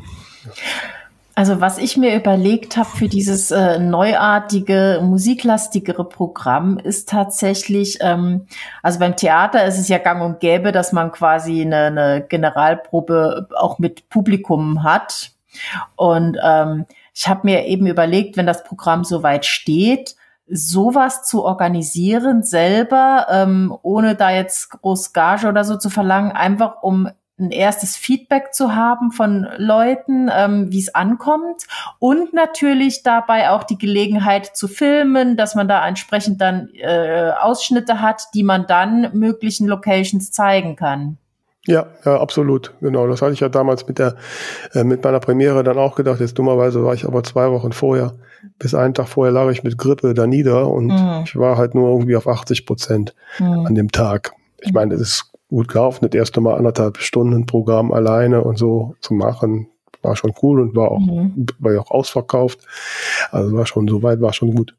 [1.38, 8.47] Also was ich mir überlegt habe für dieses äh, neuartige, musiklastigere Programm ist tatsächlich, ähm,
[8.82, 13.49] also beim Theater ist es ja gang und gäbe, dass man quasi eine, eine Generalprobe
[13.55, 15.32] auch mit Publikum hat.
[15.95, 16.88] Und ähm,
[17.18, 20.15] ich habe mir eben überlegt, wenn das Programm soweit steht,
[20.47, 26.84] sowas zu organisieren selber, ähm, ohne da jetzt groß Gage oder so zu verlangen, einfach
[26.84, 27.09] um
[27.39, 31.63] ein erstes Feedback zu haben von Leuten, ähm, wie es ankommt
[31.97, 37.99] und natürlich dabei auch die Gelegenheit zu filmen, dass man da entsprechend dann äh, Ausschnitte
[37.99, 41.18] hat, die man dann möglichen Locations zeigen kann.
[41.68, 42.74] Ja, ja, absolut.
[42.80, 43.07] Genau.
[43.07, 44.15] Das hatte ich ja damals mit der,
[44.74, 46.22] äh, mit meiner Premiere dann auch gedacht.
[46.22, 48.13] Jetzt dummerweise war ich aber zwei Wochen vorher.
[48.57, 51.24] Bis einen Tag vorher lag ich mit Grippe da nieder und mhm.
[51.26, 53.65] ich war halt nur irgendwie auf 80 Prozent mhm.
[53.65, 54.32] an dem Tag.
[54.61, 58.95] Ich meine, es ist gut gelaufen, das erste Mal anderthalb Stunden Programm alleine und so
[59.01, 59.68] zu machen.
[60.01, 61.47] War schon cool und war auch, mhm.
[61.59, 62.59] war ja auch ausverkauft.
[63.32, 64.74] Also war schon, soweit war schon gut.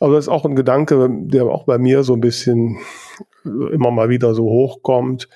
[0.00, 2.78] Aber das ist auch ein Gedanke, der auch bei mir so ein bisschen
[3.44, 5.28] immer mal wieder so hochkommt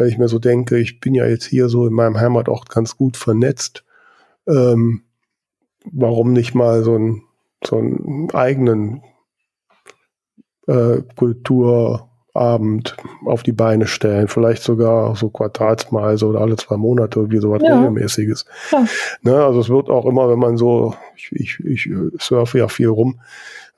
[0.00, 2.96] weil ich mir so denke, ich bin ja jetzt hier so in meinem Heimatort ganz
[2.96, 3.84] gut vernetzt.
[4.48, 5.02] Ähm,
[5.92, 7.22] warum nicht mal so, ein,
[7.62, 9.02] so einen eigenen
[10.66, 12.96] äh, Kulturabend
[13.26, 14.28] auf die Beine stellen?
[14.28, 17.76] Vielleicht sogar so quartalsweise oder alle zwei Monate, wie so was ja.
[17.76, 18.46] regelmäßiges.
[18.72, 18.86] Ja.
[19.20, 22.88] Ne, also es wird auch immer, wenn man so, ich, ich, ich surfe ja viel
[22.88, 23.20] rum,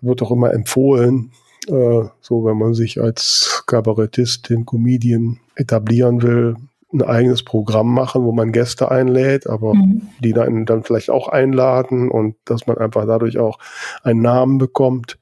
[0.01, 1.33] wird auch immer empfohlen,
[1.67, 6.57] so wenn man sich als Kabarettistin, Comedian etablieren will,
[6.93, 10.03] ein eigenes Programm machen, wo man Gäste einlädt, aber mhm.
[10.21, 13.59] die dann, dann vielleicht auch einladen und dass man einfach dadurch auch
[14.03, 15.19] einen Namen bekommt,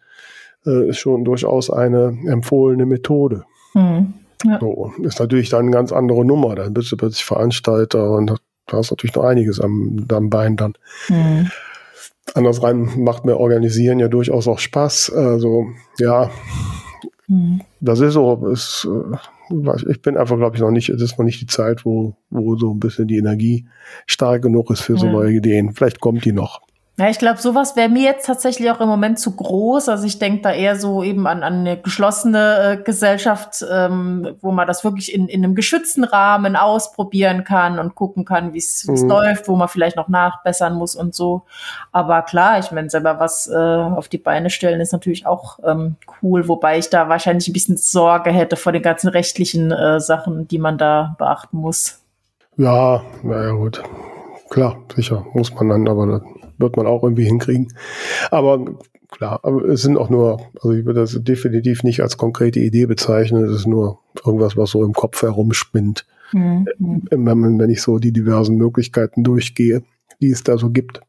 [0.66, 3.45] äh, ist schon durchaus eine empfohlene Methode.
[3.74, 4.14] Mhm.
[4.45, 4.59] Ja.
[4.59, 6.55] So, ist natürlich dann eine ganz andere Nummer.
[6.55, 8.34] Dann bist du plötzlich Veranstalter und
[8.66, 10.74] da hast natürlich noch einiges am, am Bein dann.
[11.09, 11.51] Mhm.
[12.35, 15.12] Andersrum macht mir Organisieren ja durchaus auch Spaß.
[15.12, 15.66] Also
[15.99, 16.31] ja,
[17.28, 17.61] mhm.
[17.81, 18.47] das ist so.
[18.49, 19.16] Ist, äh,
[19.89, 22.57] ich bin einfach, glaube ich, noch nicht, es ist noch nicht die Zeit, wo, wo
[22.57, 23.66] so ein bisschen die Energie
[24.07, 25.72] stark genug ist für so neue Ideen.
[25.72, 26.61] Vielleicht kommt die noch.
[27.01, 29.88] Ja, ich glaube, sowas wäre mir jetzt tatsächlich auch im Moment zu groß.
[29.88, 34.53] Also ich denke da eher so eben an, an eine geschlossene äh, Gesellschaft, ähm, wo
[34.53, 38.86] man das wirklich in, in einem geschützten Rahmen ausprobieren kann und gucken kann, wie es
[38.86, 39.09] mhm.
[39.09, 41.44] läuft, wo man vielleicht noch nachbessern muss und so.
[41.90, 45.96] Aber klar, ich meine, selber was äh, auf die Beine stellen ist natürlich auch ähm,
[46.20, 50.48] cool, wobei ich da wahrscheinlich ein bisschen Sorge hätte vor den ganzen rechtlichen äh, Sachen,
[50.48, 52.03] die man da beachten muss.
[52.59, 53.82] Ja, naja gut.
[54.51, 56.20] Klar, sicher, muss man dann, aber
[56.61, 57.73] wird man auch irgendwie hinkriegen.
[58.31, 58.65] Aber
[59.11, 62.87] klar, aber es sind auch nur, also ich würde das definitiv nicht als konkrete Idee
[62.87, 63.45] bezeichnen.
[63.45, 66.07] Es ist nur irgendwas, was so im Kopf herumspinnt.
[66.33, 66.67] Mhm.
[67.11, 69.83] Wenn, wenn ich so die diversen Möglichkeiten durchgehe,
[70.21, 71.01] die es da so gibt.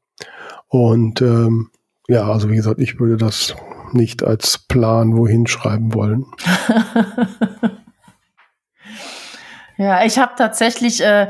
[0.68, 1.70] Und ähm,
[2.08, 3.56] ja, also wie gesagt, ich würde das
[3.94, 6.26] nicht als Plan wohin schreiben wollen.
[9.78, 11.30] ja, ich habe tatsächlich äh,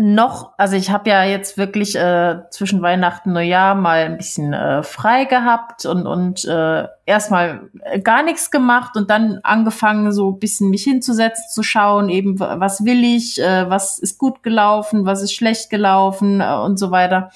[0.00, 4.52] noch, also ich habe ja jetzt wirklich äh, zwischen Weihnachten und Neujahr mal ein bisschen
[4.52, 7.70] äh, frei gehabt und, und äh, erstmal
[8.02, 12.84] gar nichts gemacht und dann angefangen, so ein bisschen mich hinzusetzen, zu schauen, eben, was
[12.84, 17.30] will ich, äh, was ist gut gelaufen, was ist schlecht gelaufen äh, und so weiter.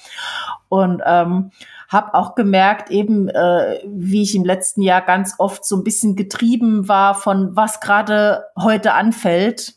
[0.69, 1.51] Und ähm,
[1.89, 6.15] habe auch gemerkt, eben äh, wie ich im letzten Jahr ganz oft so ein bisschen
[6.15, 9.75] getrieben war von was gerade heute anfällt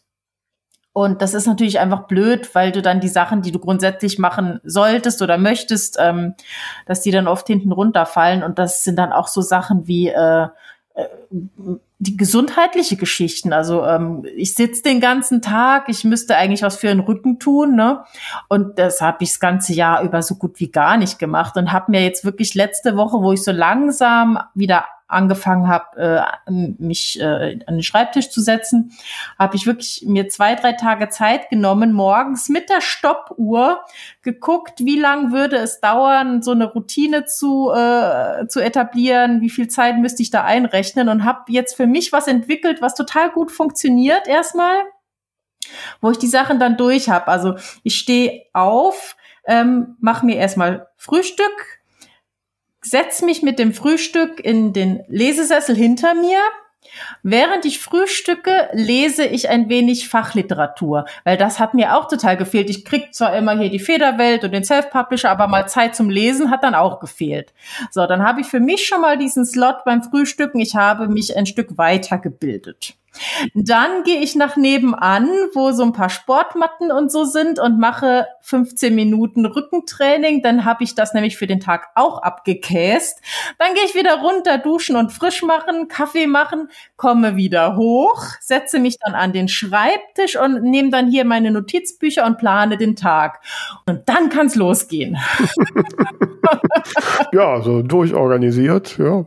[0.97, 4.61] und das ist natürlich einfach blöd, weil du dann die Sachen, die du grundsätzlich machen
[4.65, 6.33] solltest oder möchtest, ähm,
[6.87, 8.43] dass die dann oft hinten runterfallen.
[8.43, 10.45] Und das sind dann auch so Sachen wie äh,
[10.95, 11.07] äh
[11.99, 13.53] die gesundheitliche Geschichten.
[13.53, 17.77] Also ähm, ich sitze den ganzen Tag, ich müsste eigentlich was für den Rücken tun,
[17.77, 18.05] ne?
[18.49, 21.73] Und das habe ich das ganze Jahr über so gut wie gar nicht gemacht und
[21.73, 27.21] habe mir jetzt wirklich letzte Woche, wo ich so langsam wieder angefangen habe, äh, mich
[27.21, 28.93] äh, an den Schreibtisch zu setzen,
[29.39, 33.85] habe ich wirklich mir zwei, drei Tage Zeit genommen, morgens mit der Stoppuhr
[34.23, 39.69] geguckt, wie lang würde es dauern, so eine Routine zu, äh, zu etablieren, wie viel
[39.69, 43.53] Zeit müsste ich da einrechnen und habe jetzt für mich was entwickelt, was total gut
[43.53, 44.77] funktioniert erstmal,
[46.01, 47.29] wo ich die Sachen dann durch habe.
[47.29, 47.55] Also
[47.85, 51.76] ich stehe auf, ähm, mache mir erstmal Frühstück,
[52.91, 56.39] setze mich mit dem Frühstück in den Lesesessel hinter mir.
[57.23, 62.71] Während ich frühstücke, lese ich ein wenig Fachliteratur, weil das hat mir auch total gefehlt.
[62.71, 66.51] Ich krieg zwar immer hier die Federwelt und den Self-Publisher, aber mal Zeit zum Lesen
[66.51, 67.53] hat dann auch gefehlt.
[67.91, 70.61] So, dann habe ich für mich schon mal diesen Slot beim Frühstücken.
[70.61, 72.95] Ich habe mich ein Stück weitergebildet.
[73.55, 78.27] Dann gehe ich nach nebenan, wo so ein paar Sportmatten und so sind und mache
[78.43, 80.43] 15 Minuten Rückentraining.
[80.43, 83.21] Dann habe ich das nämlich für den Tag auch abgekäst.
[83.59, 88.79] Dann gehe ich wieder runter, duschen und frisch machen, Kaffee machen, komme wieder hoch, setze
[88.79, 93.41] mich dann an den Schreibtisch und nehme dann hier meine Notizbücher und plane den Tag.
[93.87, 95.17] Und dann kann es losgehen.
[97.33, 99.25] ja, so durchorganisiert, ja.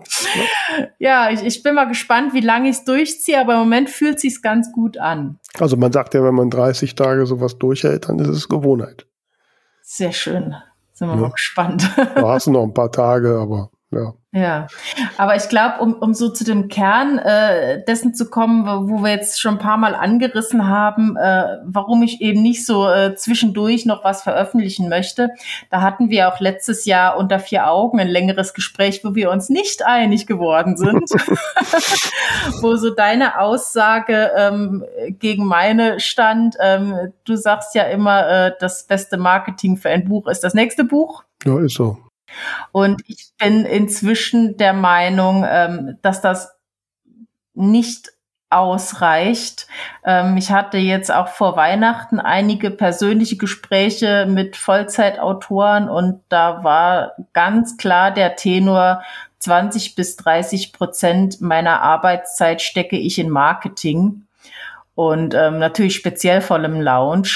[1.00, 4.20] ja, ich, ich bin mal gespannt, wie lange ich es durchziehe, aber im Moment fühlt
[4.20, 5.40] sich ganz gut an.
[5.60, 9.08] Also man sagt ja, wenn man 30 Tage sowas durchhält, dann ist es Gewohnheit.
[9.82, 10.56] Sehr schön.
[10.94, 11.22] Sind wir ja.
[11.22, 11.90] mal gespannt.
[11.96, 14.14] Da hast du noch ein paar Tage, aber ja.
[14.32, 14.68] Ja,
[15.18, 19.04] aber ich glaube, um, um so zu dem Kern äh, dessen zu kommen, wo, wo
[19.04, 23.16] wir jetzt schon ein paar Mal angerissen haben, äh, warum ich eben nicht so äh,
[23.16, 25.32] zwischendurch noch was veröffentlichen möchte,
[25.72, 29.50] da hatten wir auch letztes Jahr unter vier Augen ein längeres Gespräch, wo wir uns
[29.50, 31.10] nicht einig geworden sind,
[32.62, 34.86] wo so deine Aussage ähm,
[35.18, 36.56] gegen meine stand.
[36.60, 40.84] Ähm, du sagst ja immer, äh, das beste Marketing für ein Buch ist das nächste
[40.84, 41.24] Buch.
[41.46, 41.98] Ja, ist so.
[42.72, 46.52] Und ich bin inzwischen der Meinung, ähm, dass das
[47.54, 48.12] nicht
[48.50, 49.68] ausreicht.
[50.04, 57.14] Ähm, ich hatte jetzt auch vor Weihnachten einige persönliche Gespräche mit Vollzeitautoren und da war
[57.34, 59.04] ganz klar der Tenor,
[59.40, 64.26] 20 bis 30 Prozent meiner Arbeitszeit stecke ich in Marketing
[65.00, 67.30] und ähm, natürlich speziell vor dem Lounge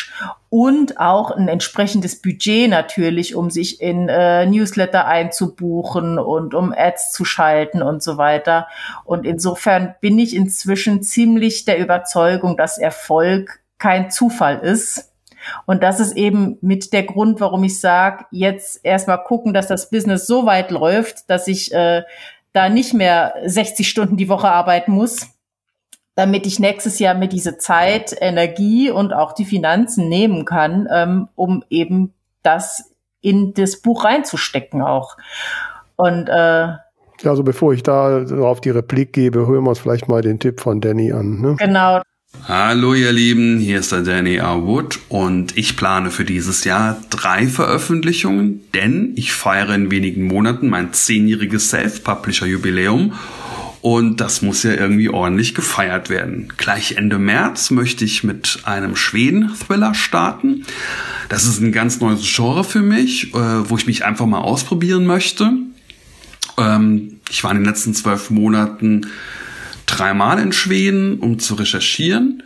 [0.49, 7.13] und auch ein entsprechendes Budget natürlich, um sich in äh, Newsletter einzubuchen und um Ads
[7.13, 8.67] zu schalten und so weiter.
[9.05, 15.13] Und insofern bin ich inzwischen ziemlich der Überzeugung, dass Erfolg kein Zufall ist.
[15.65, 19.89] Und das ist eben mit der Grund, warum ich sage, jetzt erstmal gucken, dass das
[19.89, 22.03] Business so weit läuft, dass ich äh,
[22.51, 25.32] da nicht mehr 60 Stunden die Woche arbeiten muss,
[26.15, 31.27] damit ich nächstes Jahr mir diese Zeit, Energie und auch die Finanzen nehmen kann, ähm,
[31.35, 32.91] um eben das
[33.21, 35.17] in das Buch reinzustecken auch.
[35.95, 36.67] Und äh,
[37.21, 40.39] ja, also bevor ich da auf die Replik gebe, hören wir uns vielleicht mal den
[40.39, 41.39] Tipp von Danny an.
[41.39, 41.55] Ne?
[41.57, 42.01] Genau.
[42.47, 44.65] Hallo ihr Lieben, hier ist der Danny R.
[44.65, 50.67] Wood und ich plane für dieses Jahr drei Veröffentlichungen, denn ich feiere in wenigen Monaten
[50.67, 53.13] mein zehnjähriges Self-Publisher-Jubiläum
[53.83, 56.53] und das muss ja irgendwie ordentlich gefeiert werden.
[56.55, 60.65] Gleich Ende März möchte ich mit einem Schweden-Thriller starten.
[61.27, 65.05] Das ist ein ganz neues Genre für mich, äh, wo ich mich einfach mal ausprobieren
[65.05, 65.51] möchte.
[66.57, 69.07] Ähm, ich war in den letzten zwölf Monaten
[69.85, 72.41] dreimal in Schweden, um zu recherchieren.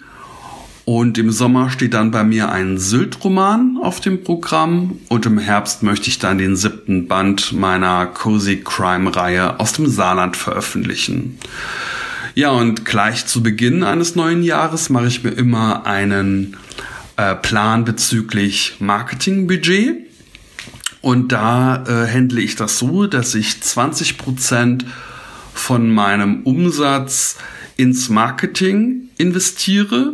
[0.87, 5.01] Und im Sommer steht dann bei mir ein Sylt-Roman auf dem Programm.
[5.09, 10.37] Und im Herbst möchte ich dann den siebten Band meiner Cozy Crime-Reihe aus dem Saarland
[10.37, 11.39] veröffentlichen.
[12.35, 16.55] Ja, und gleich zu Beginn eines neuen Jahres mache ich mir immer einen
[17.17, 20.05] äh, Plan bezüglich Marketingbudget.
[21.01, 24.85] Und da äh, handle ich das so, dass ich 20 Prozent
[25.53, 27.35] von meinem Umsatz
[27.75, 30.13] ins Marketing investiere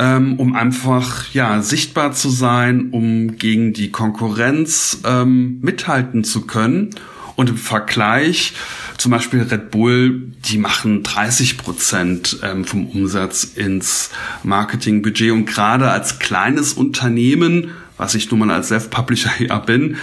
[0.00, 6.90] ähm, um einfach ja sichtbar zu sein, um gegen die Konkurrenz ähm, mithalten zu können.
[7.36, 8.54] Und im Vergleich,
[8.96, 14.10] zum Beispiel Red Bull, die machen 30 Prozent ähm, vom Umsatz ins
[14.42, 15.32] Marketingbudget.
[15.32, 19.96] Und gerade als kleines Unternehmen, was ich nun mal als Self-Publisher ja bin,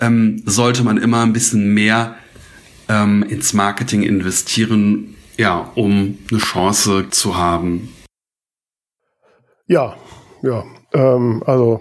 [0.00, 2.16] ähm, sollte man immer ein bisschen mehr
[2.88, 7.88] ähm, ins Marketing investieren, ja, um eine Chance zu haben.
[9.68, 9.94] Ja,
[10.42, 10.64] ja.
[10.94, 11.80] Ähm, also,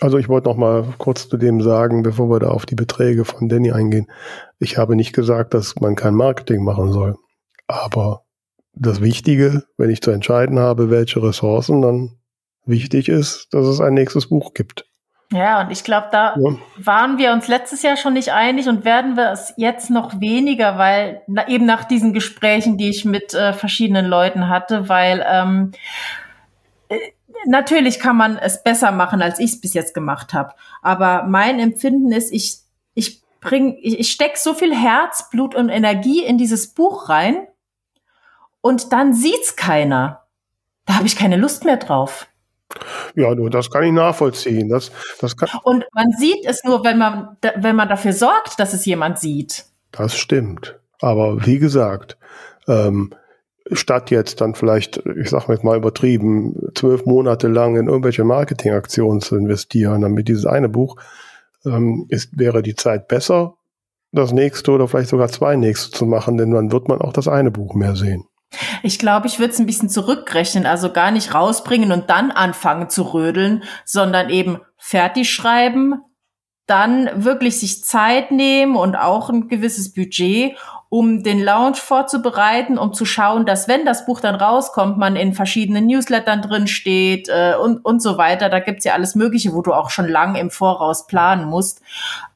[0.00, 3.24] also ich wollte noch mal kurz zu dem sagen, bevor wir da auf die Beträge
[3.24, 4.06] von Danny eingehen.
[4.58, 7.16] Ich habe nicht gesagt, dass man kein Marketing machen soll.
[7.66, 8.22] Aber
[8.72, 12.18] das Wichtige, wenn ich zu entscheiden habe, welche Ressourcen dann
[12.64, 14.84] wichtig ist, dass es ein nächstes Buch gibt.
[15.30, 16.56] Ja, und ich glaube, da ja.
[16.78, 20.78] waren wir uns letztes Jahr schon nicht einig und werden wir es jetzt noch weniger,
[20.78, 25.72] weil na, eben nach diesen Gesprächen, die ich mit äh, verschiedenen Leuten hatte, weil ähm,
[25.72, 26.27] äh,
[27.46, 30.54] natürlich kann man es besser machen, als ich es bis jetzt gemacht habe.
[30.82, 32.58] Aber mein Empfinden ist, ich,
[32.94, 37.46] ich bring, ich, ich steck so viel Herzblut und Energie in dieses Buch rein
[38.60, 40.24] und dann sieht's keiner.
[40.86, 42.26] Da habe ich keine Lust mehr drauf.
[43.14, 44.68] Ja, nur das kann ich nachvollziehen.
[44.68, 48.74] Das, das kann und man sieht es nur, wenn man, wenn man dafür sorgt, dass
[48.74, 49.64] es jemand sieht.
[49.92, 50.78] Das stimmt.
[51.00, 52.18] Aber wie gesagt,
[52.66, 53.14] ähm,
[53.72, 59.20] statt jetzt dann vielleicht, ich sage jetzt mal übertrieben, zwölf Monate lang in irgendwelche Marketingaktionen
[59.20, 60.96] zu investieren, damit dieses eine Buch
[61.64, 63.54] ähm, ist, wäre die Zeit besser,
[64.12, 67.28] das nächste oder vielleicht sogar zwei nächste zu machen, denn dann wird man auch das
[67.28, 68.24] eine Buch mehr sehen.
[68.82, 72.88] Ich glaube, ich würde es ein bisschen zurückrechnen, also gar nicht rausbringen und dann anfangen
[72.88, 76.00] zu rödeln, sondern eben fertig schreiben,
[76.66, 80.56] dann wirklich sich Zeit nehmen und auch ein gewisses Budget
[80.90, 85.34] um den Launch vorzubereiten, um zu schauen, dass wenn das Buch dann rauskommt, man in
[85.34, 88.48] verschiedenen Newslettern drin steht äh, und, und so weiter.
[88.48, 91.82] Da gibt's ja alles Mögliche, wo du auch schon lang im Voraus planen musst.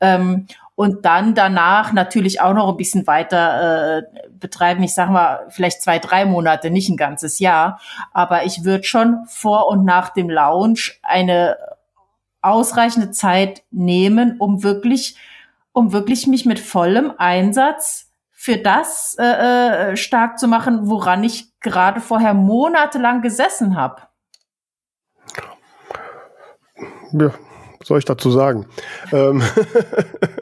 [0.01, 4.03] Ähm, und dann danach natürlich auch noch ein bisschen weiter äh,
[4.39, 4.83] betreiben.
[4.83, 7.81] Ich sage mal, vielleicht zwei, drei Monate, nicht ein ganzes Jahr.
[8.13, 11.57] Aber ich würde schon vor und nach dem Launch eine
[12.43, 15.17] ausreichende Zeit nehmen, um wirklich,
[15.73, 18.12] um wirklich mich mit vollem Einsatz
[18.43, 24.03] für das äh, äh stark zu machen, woran ich gerade vorher monatelang gesessen habe.
[27.13, 27.33] Ja,
[27.79, 28.67] was soll ich dazu sagen?
[29.13, 29.45] Ähm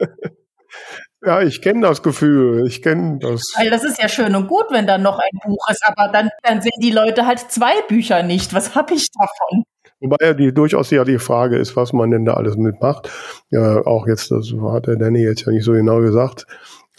[1.23, 2.65] ja, ich kenne das Gefühl.
[2.65, 3.53] Ich kenne das.
[3.55, 6.31] Weil das ist ja schön und gut, wenn dann noch ein Buch ist, aber dann,
[6.41, 8.55] dann sehen die Leute halt zwei Bücher nicht.
[8.55, 9.63] Was habe ich davon?
[9.99, 13.11] Wobei ja die, durchaus ja die Frage ist, was man denn da alles mitmacht.
[13.51, 16.47] Ja, auch jetzt, das hat der Danny jetzt ja nicht so genau gesagt.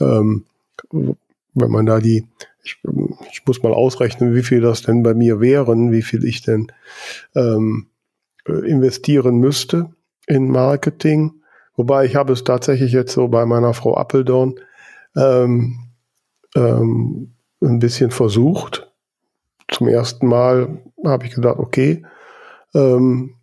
[0.00, 0.46] Ähm,
[0.90, 2.26] wenn man da die,
[2.62, 2.78] ich,
[3.30, 6.70] ich, muss mal ausrechnen, wie viel das denn bei mir wären, wie viel ich denn
[7.34, 7.88] ähm,
[8.46, 9.90] investieren müsste
[10.26, 11.32] in Marketing.
[11.76, 14.54] Wobei ich habe es tatsächlich jetzt so bei meiner Frau Appeldorn
[15.16, 15.88] ähm,
[16.54, 18.90] ähm, ein bisschen versucht.
[19.68, 22.04] Zum ersten Mal habe ich gedacht, okay,
[22.74, 23.36] ähm,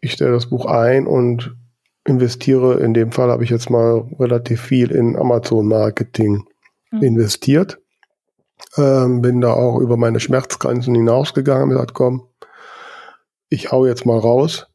[0.00, 1.56] ich stelle das Buch ein und
[2.04, 2.80] investiere.
[2.80, 6.44] In dem Fall habe ich jetzt mal relativ viel in Amazon-Marketing
[6.96, 7.02] mhm.
[7.02, 7.78] investiert.
[8.76, 12.26] Ähm, bin da auch über meine Schmerzgrenzen hinausgegangen, gesagt, komm,
[13.48, 14.66] ich hau jetzt mal raus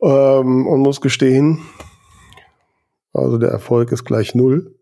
[0.00, 1.60] ähm, und muss gestehen,
[3.12, 4.74] also der Erfolg ist gleich null.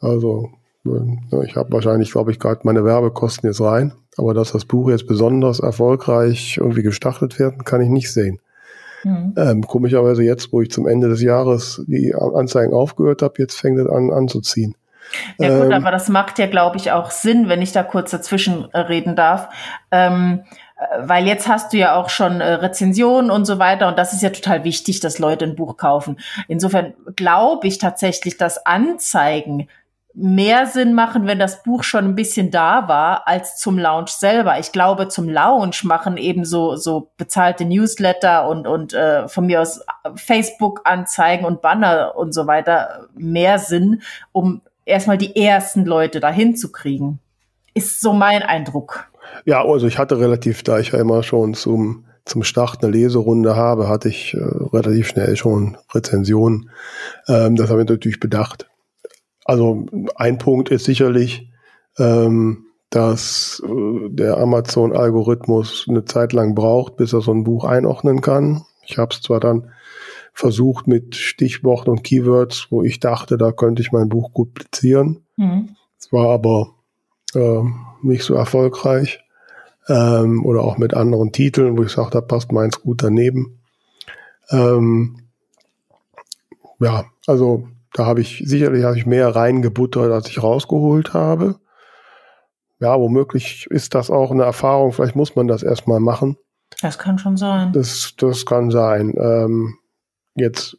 [0.00, 0.50] Also
[0.84, 4.90] äh, ich habe wahrscheinlich, glaube ich, gerade meine Werbekosten jetzt rein, aber dass das Buch
[4.90, 8.40] jetzt besonders erfolgreich irgendwie gestartet werden, kann ich nicht sehen.
[9.04, 9.34] Mhm.
[9.36, 13.78] Ähm, komischerweise jetzt, wo ich zum Ende des Jahres die Anzeigen aufgehört habe, jetzt fängt
[13.78, 14.74] es an anzuziehen.
[15.38, 18.10] Ja gut, ähm, aber das macht ja, glaube ich, auch Sinn, wenn ich da kurz
[18.10, 19.48] dazwischen reden darf.
[19.90, 20.44] Ähm,
[20.76, 24.12] äh, weil jetzt hast du ja auch schon äh, Rezensionen und so weiter und das
[24.12, 26.18] ist ja total wichtig, dass Leute ein Buch kaufen.
[26.48, 29.68] Insofern glaube ich tatsächlich, dass Anzeigen
[30.18, 34.58] mehr Sinn machen, wenn das Buch schon ein bisschen da war, als zum Launch selber.
[34.58, 39.60] Ich glaube, zum Launch machen eben so, so bezahlte Newsletter und, und äh, von mir
[39.60, 39.82] aus
[40.14, 44.00] Facebook-Anzeigen und Banner und so weiter mehr Sinn,
[44.32, 47.18] um erstmal die ersten Leute dahin zu kriegen.
[47.74, 49.10] Ist so mein Eindruck.
[49.44, 53.54] Ja, also ich hatte relativ, da ich ja immer schon zum, zum Start eine Leserunde
[53.54, 56.70] habe, hatte ich äh, relativ schnell schon Rezensionen.
[57.28, 58.68] Ähm, das habe ich natürlich bedacht.
[59.44, 61.50] Also ein Punkt ist sicherlich,
[61.98, 68.20] ähm, dass äh, der Amazon-Algorithmus eine Zeit lang braucht, bis er so ein Buch einordnen
[68.20, 68.62] kann.
[68.86, 69.70] Ich habe es zwar dann
[70.36, 75.24] versucht mit Stichworten und Keywords, wo ich dachte, da könnte ich mein Buch gut platzieren.
[75.36, 75.70] Mhm.
[75.98, 76.74] Es war aber
[77.34, 77.62] äh,
[78.02, 79.24] nicht so erfolgreich
[79.88, 83.62] ähm, oder auch mit anderen Titeln, wo ich sage, da passt meins gut daneben.
[84.50, 85.22] Ähm,
[86.80, 91.56] ja, also da habe ich sicherlich habe ich mehr reingebuttert, als ich rausgeholt habe.
[92.78, 94.92] Ja, womöglich ist das auch eine Erfahrung.
[94.92, 96.36] Vielleicht muss man das erstmal machen.
[96.82, 97.72] Das kann schon sein.
[97.72, 99.14] Das, das kann sein.
[99.18, 99.78] Ähm,
[100.36, 100.76] jetzt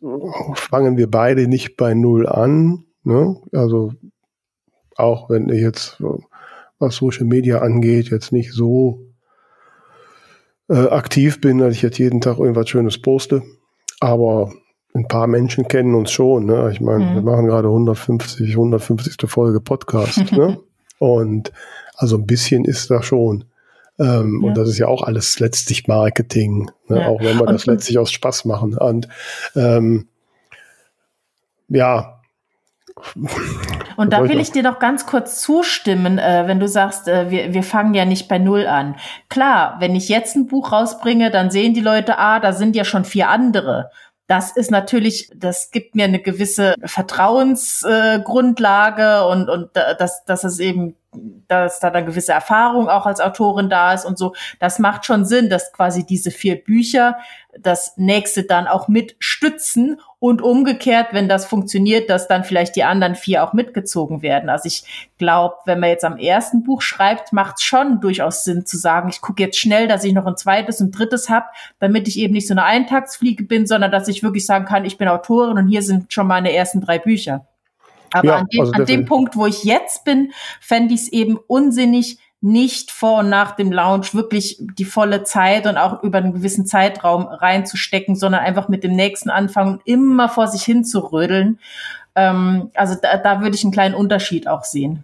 [0.56, 2.86] fangen wir beide nicht bei Null an.
[3.04, 3.38] Ne?
[3.54, 3.94] Also
[4.96, 6.02] auch wenn ich jetzt
[6.80, 9.08] was Social Media angeht, jetzt nicht so
[10.70, 13.44] äh, aktiv bin, dass ich jetzt jeden Tag irgendwas Schönes poste.
[14.00, 14.52] Aber
[14.94, 16.46] ein paar Menschen kennen uns schon.
[16.46, 16.70] Ne?
[16.72, 17.14] Ich meine, mhm.
[17.16, 19.30] wir machen gerade 150, 150.
[19.30, 20.32] Folge Podcast.
[20.32, 20.60] ne?
[21.00, 21.52] Und
[21.96, 23.46] also ein bisschen ist da schon.
[24.00, 24.48] Ähm, ja.
[24.48, 27.02] Und das ist ja auch alles letztlich Marketing, ne?
[27.02, 27.08] ja.
[27.08, 28.78] auch wenn wir das letztlich aus Spaß machen.
[28.78, 29.08] Und
[29.56, 30.08] ähm,
[31.70, 32.18] ja,
[33.96, 37.54] und da will ich dir doch ganz kurz zustimmen, äh, wenn du sagst, äh, wir,
[37.54, 38.96] wir fangen ja nicht bei Null an.
[39.30, 42.86] Klar, wenn ich jetzt ein Buch rausbringe, dann sehen die Leute, ah, da sind ja
[42.86, 43.92] schon vier andere.
[44.28, 50.60] Das ist natürlich, das gibt mir eine gewisse Vertrauensgrundlage äh, und, und dass, dass es
[50.60, 50.96] eben
[51.48, 54.34] dass da eine gewisse Erfahrung auch als Autorin da ist und so.
[54.60, 57.18] Das macht schon Sinn, dass quasi diese vier Bücher
[57.60, 63.16] das nächste dann auch mitstützen und umgekehrt, wenn das funktioniert, dass dann vielleicht die anderen
[63.16, 64.50] vier auch mitgezogen werden.
[64.50, 68.66] Also ich glaube, wenn man jetzt am ersten Buch schreibt, macht es schon durchaus Sinn
[68.66, 71.48] zu sagen, ich gucke jetzt schnell, dass ich noch ein zweites und drittes habe,
[71.80, 74.98] damit ich eben nicht so eine Eintagsfliege bin, sondern dass ich wirklich sagen kann, ich
[74.98, 77.46] bin Autorin und hier sind schon meine ersten drei Bücher.
[78.14, 81.08] Aber ja, an, dem, also an dem Punkt, wo ich jetzt bin, fände ich es
[81.10, 86.20] eben unsinnig, nicht vor und nach dem Launch wirklich die volle Zeit und auch über
[86.20, 91.00] einen gewissen Zeitraum reinzustecken, sondern einfach mit dem nächsten anfangen immer vor sich hin zu
[91.00, 91.60] rödeln.
[92.16, 95.04] Ähm, also da, da würde ich einen kleinen Unterschied auch sehen.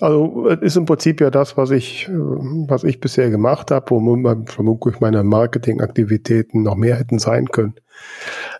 [0.00, 4.00] Also ist im Prinzip ja das, was ich, was ich bisher gemacht habe, wo
[4.46, 7.74] vermutlich meine Marketingaktivitäten noch mehr hätten sein können.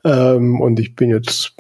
[0.05, 1.55] Ähm, und ich bin jetzt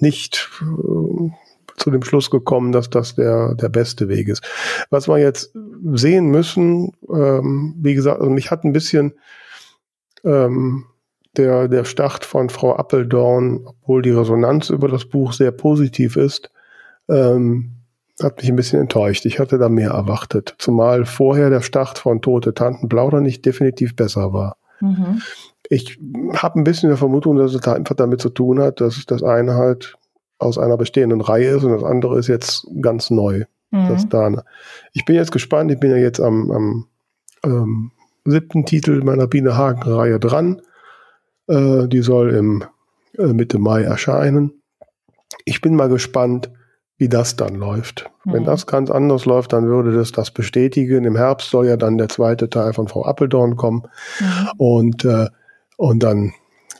[0.00, 1.30] nicht äh,
[1.76, 4.42] zu dem Schluss gekommen, dass das der, der beste Weg ist.
[4.90, 5.52] Was wir jetzt
[5.92, 9.14] sehen müssen, ähm, wie gesagt, also mich hat ein bisschen
[10.24, 10.84] ähm,
[11.36, 16.50] der, der Start von Frau Appeldorn, obwohl die Resonanz über das Buch sehr positiv ist,
[17.08, 17.74] ähm,
[18.20, 19.24] hat mich ein bisschen enttäuscht.
[19.26, 20.56] Ich hatte da mehr erwartet.
[20.58, 24.56] Zumal vorher der Start von Tote Tanten Plauder nicht definitiv besser war.
[24.80, 25.22] Mhm.
[25.70, 25.98] Ich
[26.34, 29.22] habe ein bisschen der Vermutung, dass es da einfach damit zu tun hat, dass das
[29.22, 29.96] eine halt
[30.38, 33.44] aus einer bestehenden Reihe ist und das andere ist jetzt ganz neu.
[33.70, 33.88] Mhm.
[33.88, 34.44] Das da.
[34.92, 35.70] Ich bin jetzt gespannt.
[35.70, 36.86] Ich bin ja jetzt am, am
[37.44, 37.90] ähm,
[38.24, 40.62] siebten Titel meiner Biene Hagen-Reihe dran.
[41.48, 42.64] Äh, die soll im
[43.18, 44.52] äh, Mitte Mai erscheinen.
[45.44, 46.50] Ich bin mal gespannt,
[46.96, 48.10] wie das dann läuft.
[48.24, 48.32] Mhm.
[48.32, 51.04] Wenn das ganz anders läuft, dann würde das das bestätigen.
[51.04, 53.82] Im Herbst soll ja dann der zweite Teil von Frau Appeldorn kommen.
[54.20, 54.48] Mhm.
[54.56, 55.26] Und, äh,
[55.78, 56.34] und dann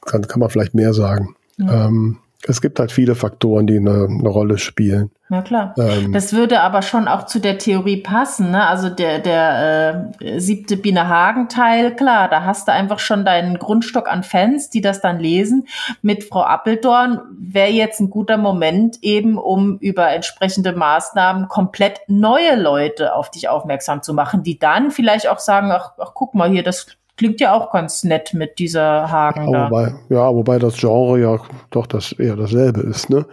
[0.04, 1.34] kann, kann man vielleicht mehr sagen.
[1.56, 1.68] Mhm.
[1.70, 5.10] Ähm, es gibt halt viele Faktoren, die eine, eine Rolle spielen.
[5.28, 5.74] Ja klar.
[5.76, 8.52] Ähm, das würde aber schon auch zu der Theorie passen.
[8.52, 8.66] Ne?
[8.66, 14.08] Also der, der äh, siebte Biene Hagen-Teil, klar, da hast du einfach schon deinen Grundstock
[14.08, 15.66] an Fans, die das dann lesen.
[16.00, 22.54] Mit Frau Appeldorn wäre jetzt ein guter Moment eben, um über entsprechende Maßnahmen komplett neue
[22.54, 26.48] Leute auf dich aufmerksam zu machen, die dann vielleicht auch sagen, ach, ach guck mal
[26.48, 30.76] hier, das klingt ja auch ganz nett mit dieser Hagen ja, wobei, ja, wobei das
[30.78, 31.38] Genre ja
[31.70, 33.10] doch das eher dasselbe ist.
[33.10, 33.26] Ne?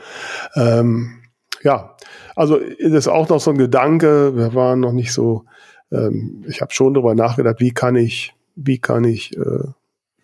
[0.55, 1.19] Ähm,
[1.63, 1.95] ja,
[2.35, 4.35] also ist es auch noch so ein Gedanke.
[4.35, 5.45] Wir waren noch nicht so.
[5.91, 9.63] Ähm, ich habe schon darüber nachgedacht, wie kann ich, wie kann ich äh,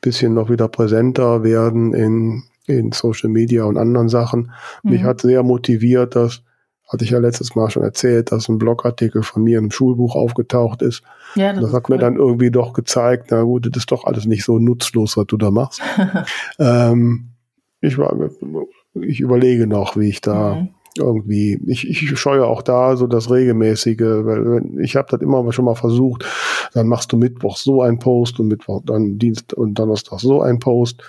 [0.02, 4.52] bisschen noch wieder präsenter werden in in Social Media und anderen Sachen.
[4.84, 4.92] Mhm.
[4.92, 6.44] Mich hat sehr motiviert, dass
[6.92, 10.82] hatte ich ja letztes Mal schon erzählt, dass ein Blogartikel von mir im Schulbuch aufgetaucht
[10.82, 11.04] ist.
[11.36, 11.96] Ja, das, das hat cool.
[11.96, 15.26] mir dann irgendwie doch gezeigt, na gut, das ist doch alles nicht so nutzlos, was
[15.28, 15.82] du da machst.
[16.60, 17.30] ähm,
[17.80, 18.14] ich, war,
[18.96, 20.70] ich überlege noch, wie ich da mhm.
[20.98, 25.66] Irgendwie, ich, ich scheue auch da so das regelmäßige, weil ich habe das immer schon
[25.66, 26.26] mal versucht,
[26.74, 30.60] dann machst du Mittwoch so ein Post und Mittwoch dann Dienst und Donnerstag so ein
[30.60, 31.04] Post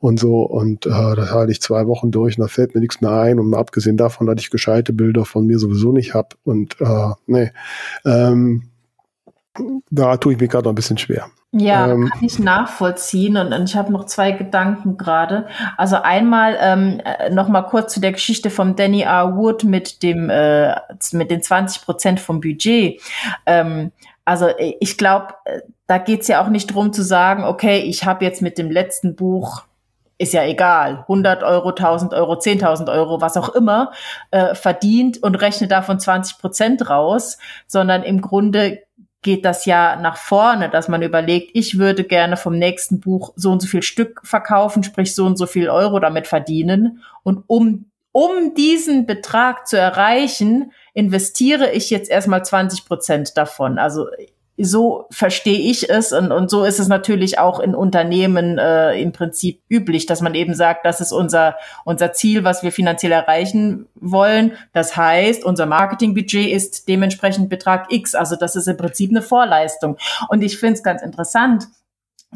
[0.00, 0.42] und so.
[0.42, 3.38] Und äh, da halte ich zwei Wochen durch und da fällt mir nichts mehr ein.
[3.38, 6.30] Und abgesehen davon, dass ich gescheite Bilder von mir sowieso nicht habe.
[6.44, 7.50] Und äh, nee,
[8.04, 8.69] ähm,
[9.90, 11.30] da tue ich mir gerade noch ein bisschen schwer.
[11.52, 15.48] Ja, ähm, kann ich nachvollziehen und, und ich habe noch zwei Gedanken gerade.
[15.76, 19.36] Also einmal ähm, äh, noch mal kurz zu der Geschichte von Danny R.
[19.36, 20.76] Wood mit dem äh,
[21.12, 23.00] mit den 20 Prozent vom Budget.
[23.46, 23.90] Ähm,
[24.24, 28.24] also ich glaube, äh, da geht's ja auch nicht drum zu sagen, okay, ich habe
[28.24, 29.64] jetzt mit dem letzten Buch
[30.20, 33.90] ist ja egal, 100 Euro, 1000 Euro, 10.000 Euro, was auch immer,
[34.30, 38.82] äh, verdient und rechne davon 20 Prozent raus, sondern im Grunde
[39.22, 43.50] geht das ja nach vorne, dass man überlegt, ich würde gerne vom nächsten Buch so
[43.50, 47.02] und so viel Stück verkaufen, sprich so und so viel Euro damit verdienen.
[47.22, 53.78] Und um, um diesen Betrag zu erreichen, investiere ich jetzt erstmal 20 Prozent davon.
[53.78, 54.06] Also
[54.62, 59.12] so verstehe ich es und, und so ist es natürlich auch in Unternehmen äh, im
[59.12, 63.86] Prinzip üblich, dass man eben sagt, das ist unser, unser Ziel, was wir finanziell erreichen
[63.94, 64.52] wollen.
[64.72, 68.14] Das heißt, unser Marketingbudget ist dementsprechend Betrag X.
[68.14, 69.96] Also das ist im Prinzip eine Vorleistung.
[70.28, 71.66] Und ich finde es ganz interessant,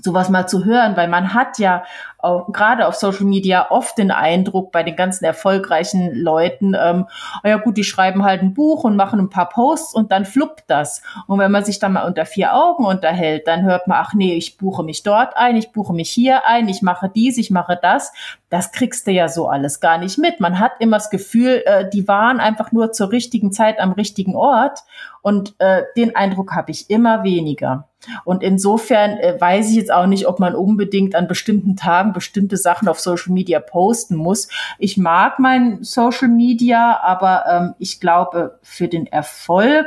[0.00, 1.84] sowas mal zu hören, weil man hat ja
[2.24, 7.06] auch, gerade auf Social Media oft den Eindruck bei den ganzen erfolgreichen Leuten, ähm,
[7.42, 10.24] oh ja gut, die schreiben halt ein Buch und machen ein paar Posts und dann
[10.24, 11.02] fluppt das.
[11.26, 14.34] Und wenn man sich dann mal unter vier Augen unterhält, dann hört man, ach nee,
[14.34, 17.78] ich buche mich dort ein, ich buche mich hier ein, ich mache dies, ich mache
[17.80, 18.12] das.
[18.48, 20.40] Das kriegst du ja so alles gar nicht mit.
[20.40, 24.36] Man hat immer das Gefühl, äh, die waren einfach nur zur richtigen Zeit am richtigen
[24.36, 24.80] Ort
[25.22, 27.88] und äh, den Eindruck habe ich immer weniger.
[28.24, 32.56] Und insofern äh, weiß ich jetzt auch nicht, ob man unbedingt an bestimmten Tagen bestimmte
[32.56, 34.48] Sachen auf Social Media posten muss.
[34.78, 39.86] Ich mag mein Social Media, aber ähm, ich glaube, für den Erfolg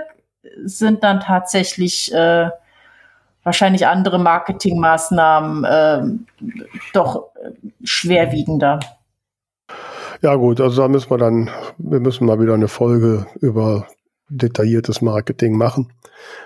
[0.64, 2.50] sind dann tatsächlich äh,
[3.44, 6.02] wahrscheinlich andere Marketingmaßnahmen äh,
[6.94, 7.28] doch
[7.84, 8.80] schwerwiegender.
[10.22, 13.88] Ja gut, also da müssen wir dann, wir müssen mal wieder eine Folge über
[14.30, 15.94] detailliertes Marketing machen.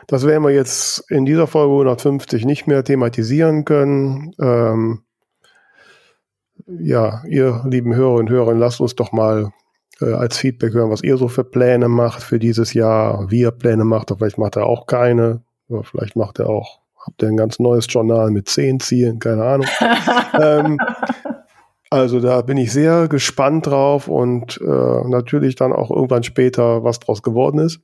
[0.07, 4.33] Das werden wir jetzt in dieser Folge 150 nicht mehr thematisieren können.
[4.39, 5.03] Ähm,
[6.67, 9.51] ja, ihr lieben Hörerinnen und Hörer, lasst uns doch mal
[10.01, 13.51] äh, als Feedback hören, was ihr so für Pläne macht für dieses Jahr, wie ihr
[13.51, 17.37] Pläne macht, vielleicht macht er auch keine, oder vielleicht macht er auch, habt ihr ein
[17.37, 19.67] ganz neues Journal mit zehn Zielen, keine Ahnung.
[20.39, 20.77] ähm,
[21.89, 26.99] also da bin ich sehr gespannt drauf und äh, natürlich dann auch irgendwann später, was
[26.99, 27.81] draus geworden ist.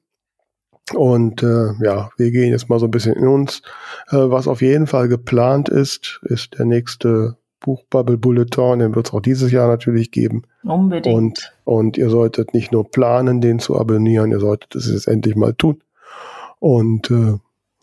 [0.94, 3.62] Und äh, ja, wir gehen jetzt mal so ein bisschen in uns.
[4.10, 9.14] Äh, was auf jeden Fall geplant ist, ist der nächste Buchbubble Bulletin, den wird es
[9.14, 10.44] auch dieses Jahr natürlich geben.
[10.64, 11.16] Unbedingt.
[11.16, 15.36] Und, und ihr solltet nicht nur planen, den zu abonnieren, ihr solltet es jetzt endlich
[15.36, 15.82] mal tun.
[16.60, 17.38] Und äh,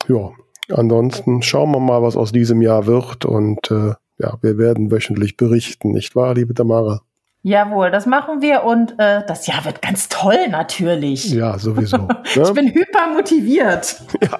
[0.08, 0.30] ja,
[0.70, 3.24] ansonsten schauen wir mal, was aus diesem Jahr wird.
[3.24, 7.02] Und äh, ja, wir werden wöchentlich berichten, nicht wahr, liebe Tamara?
[7.46, 11.30] Jawohl, das machen wir und äh, das Jahr wird ganz toll natürlich.
[11.30, 11.98] Ja, sowieso.
[11.98, 12.22] ne?
[12.24, 14.00] Ich bin hyper motiviert.
[14.22, 14.38] Ja,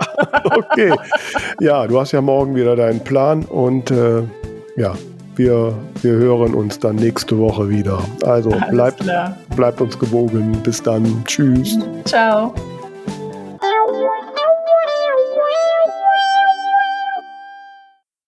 [0.57, 0.95] okay.
[1.61, 4.23] ja, du hast ja morgen wieder deinen Plan und äh,
[4.77, 4.95] ja,
[5.37, 7.99] wir, wir hören uns dann nächste Woche wieder.
[8.25, 9.05] Also bleibt,
[9.57, 10.53] bleibt uns gewogen.
[10.63, 11.25] Bis dann.
[11.27, 11.79] Tschüss.
[12.05, 12.55] Ciao.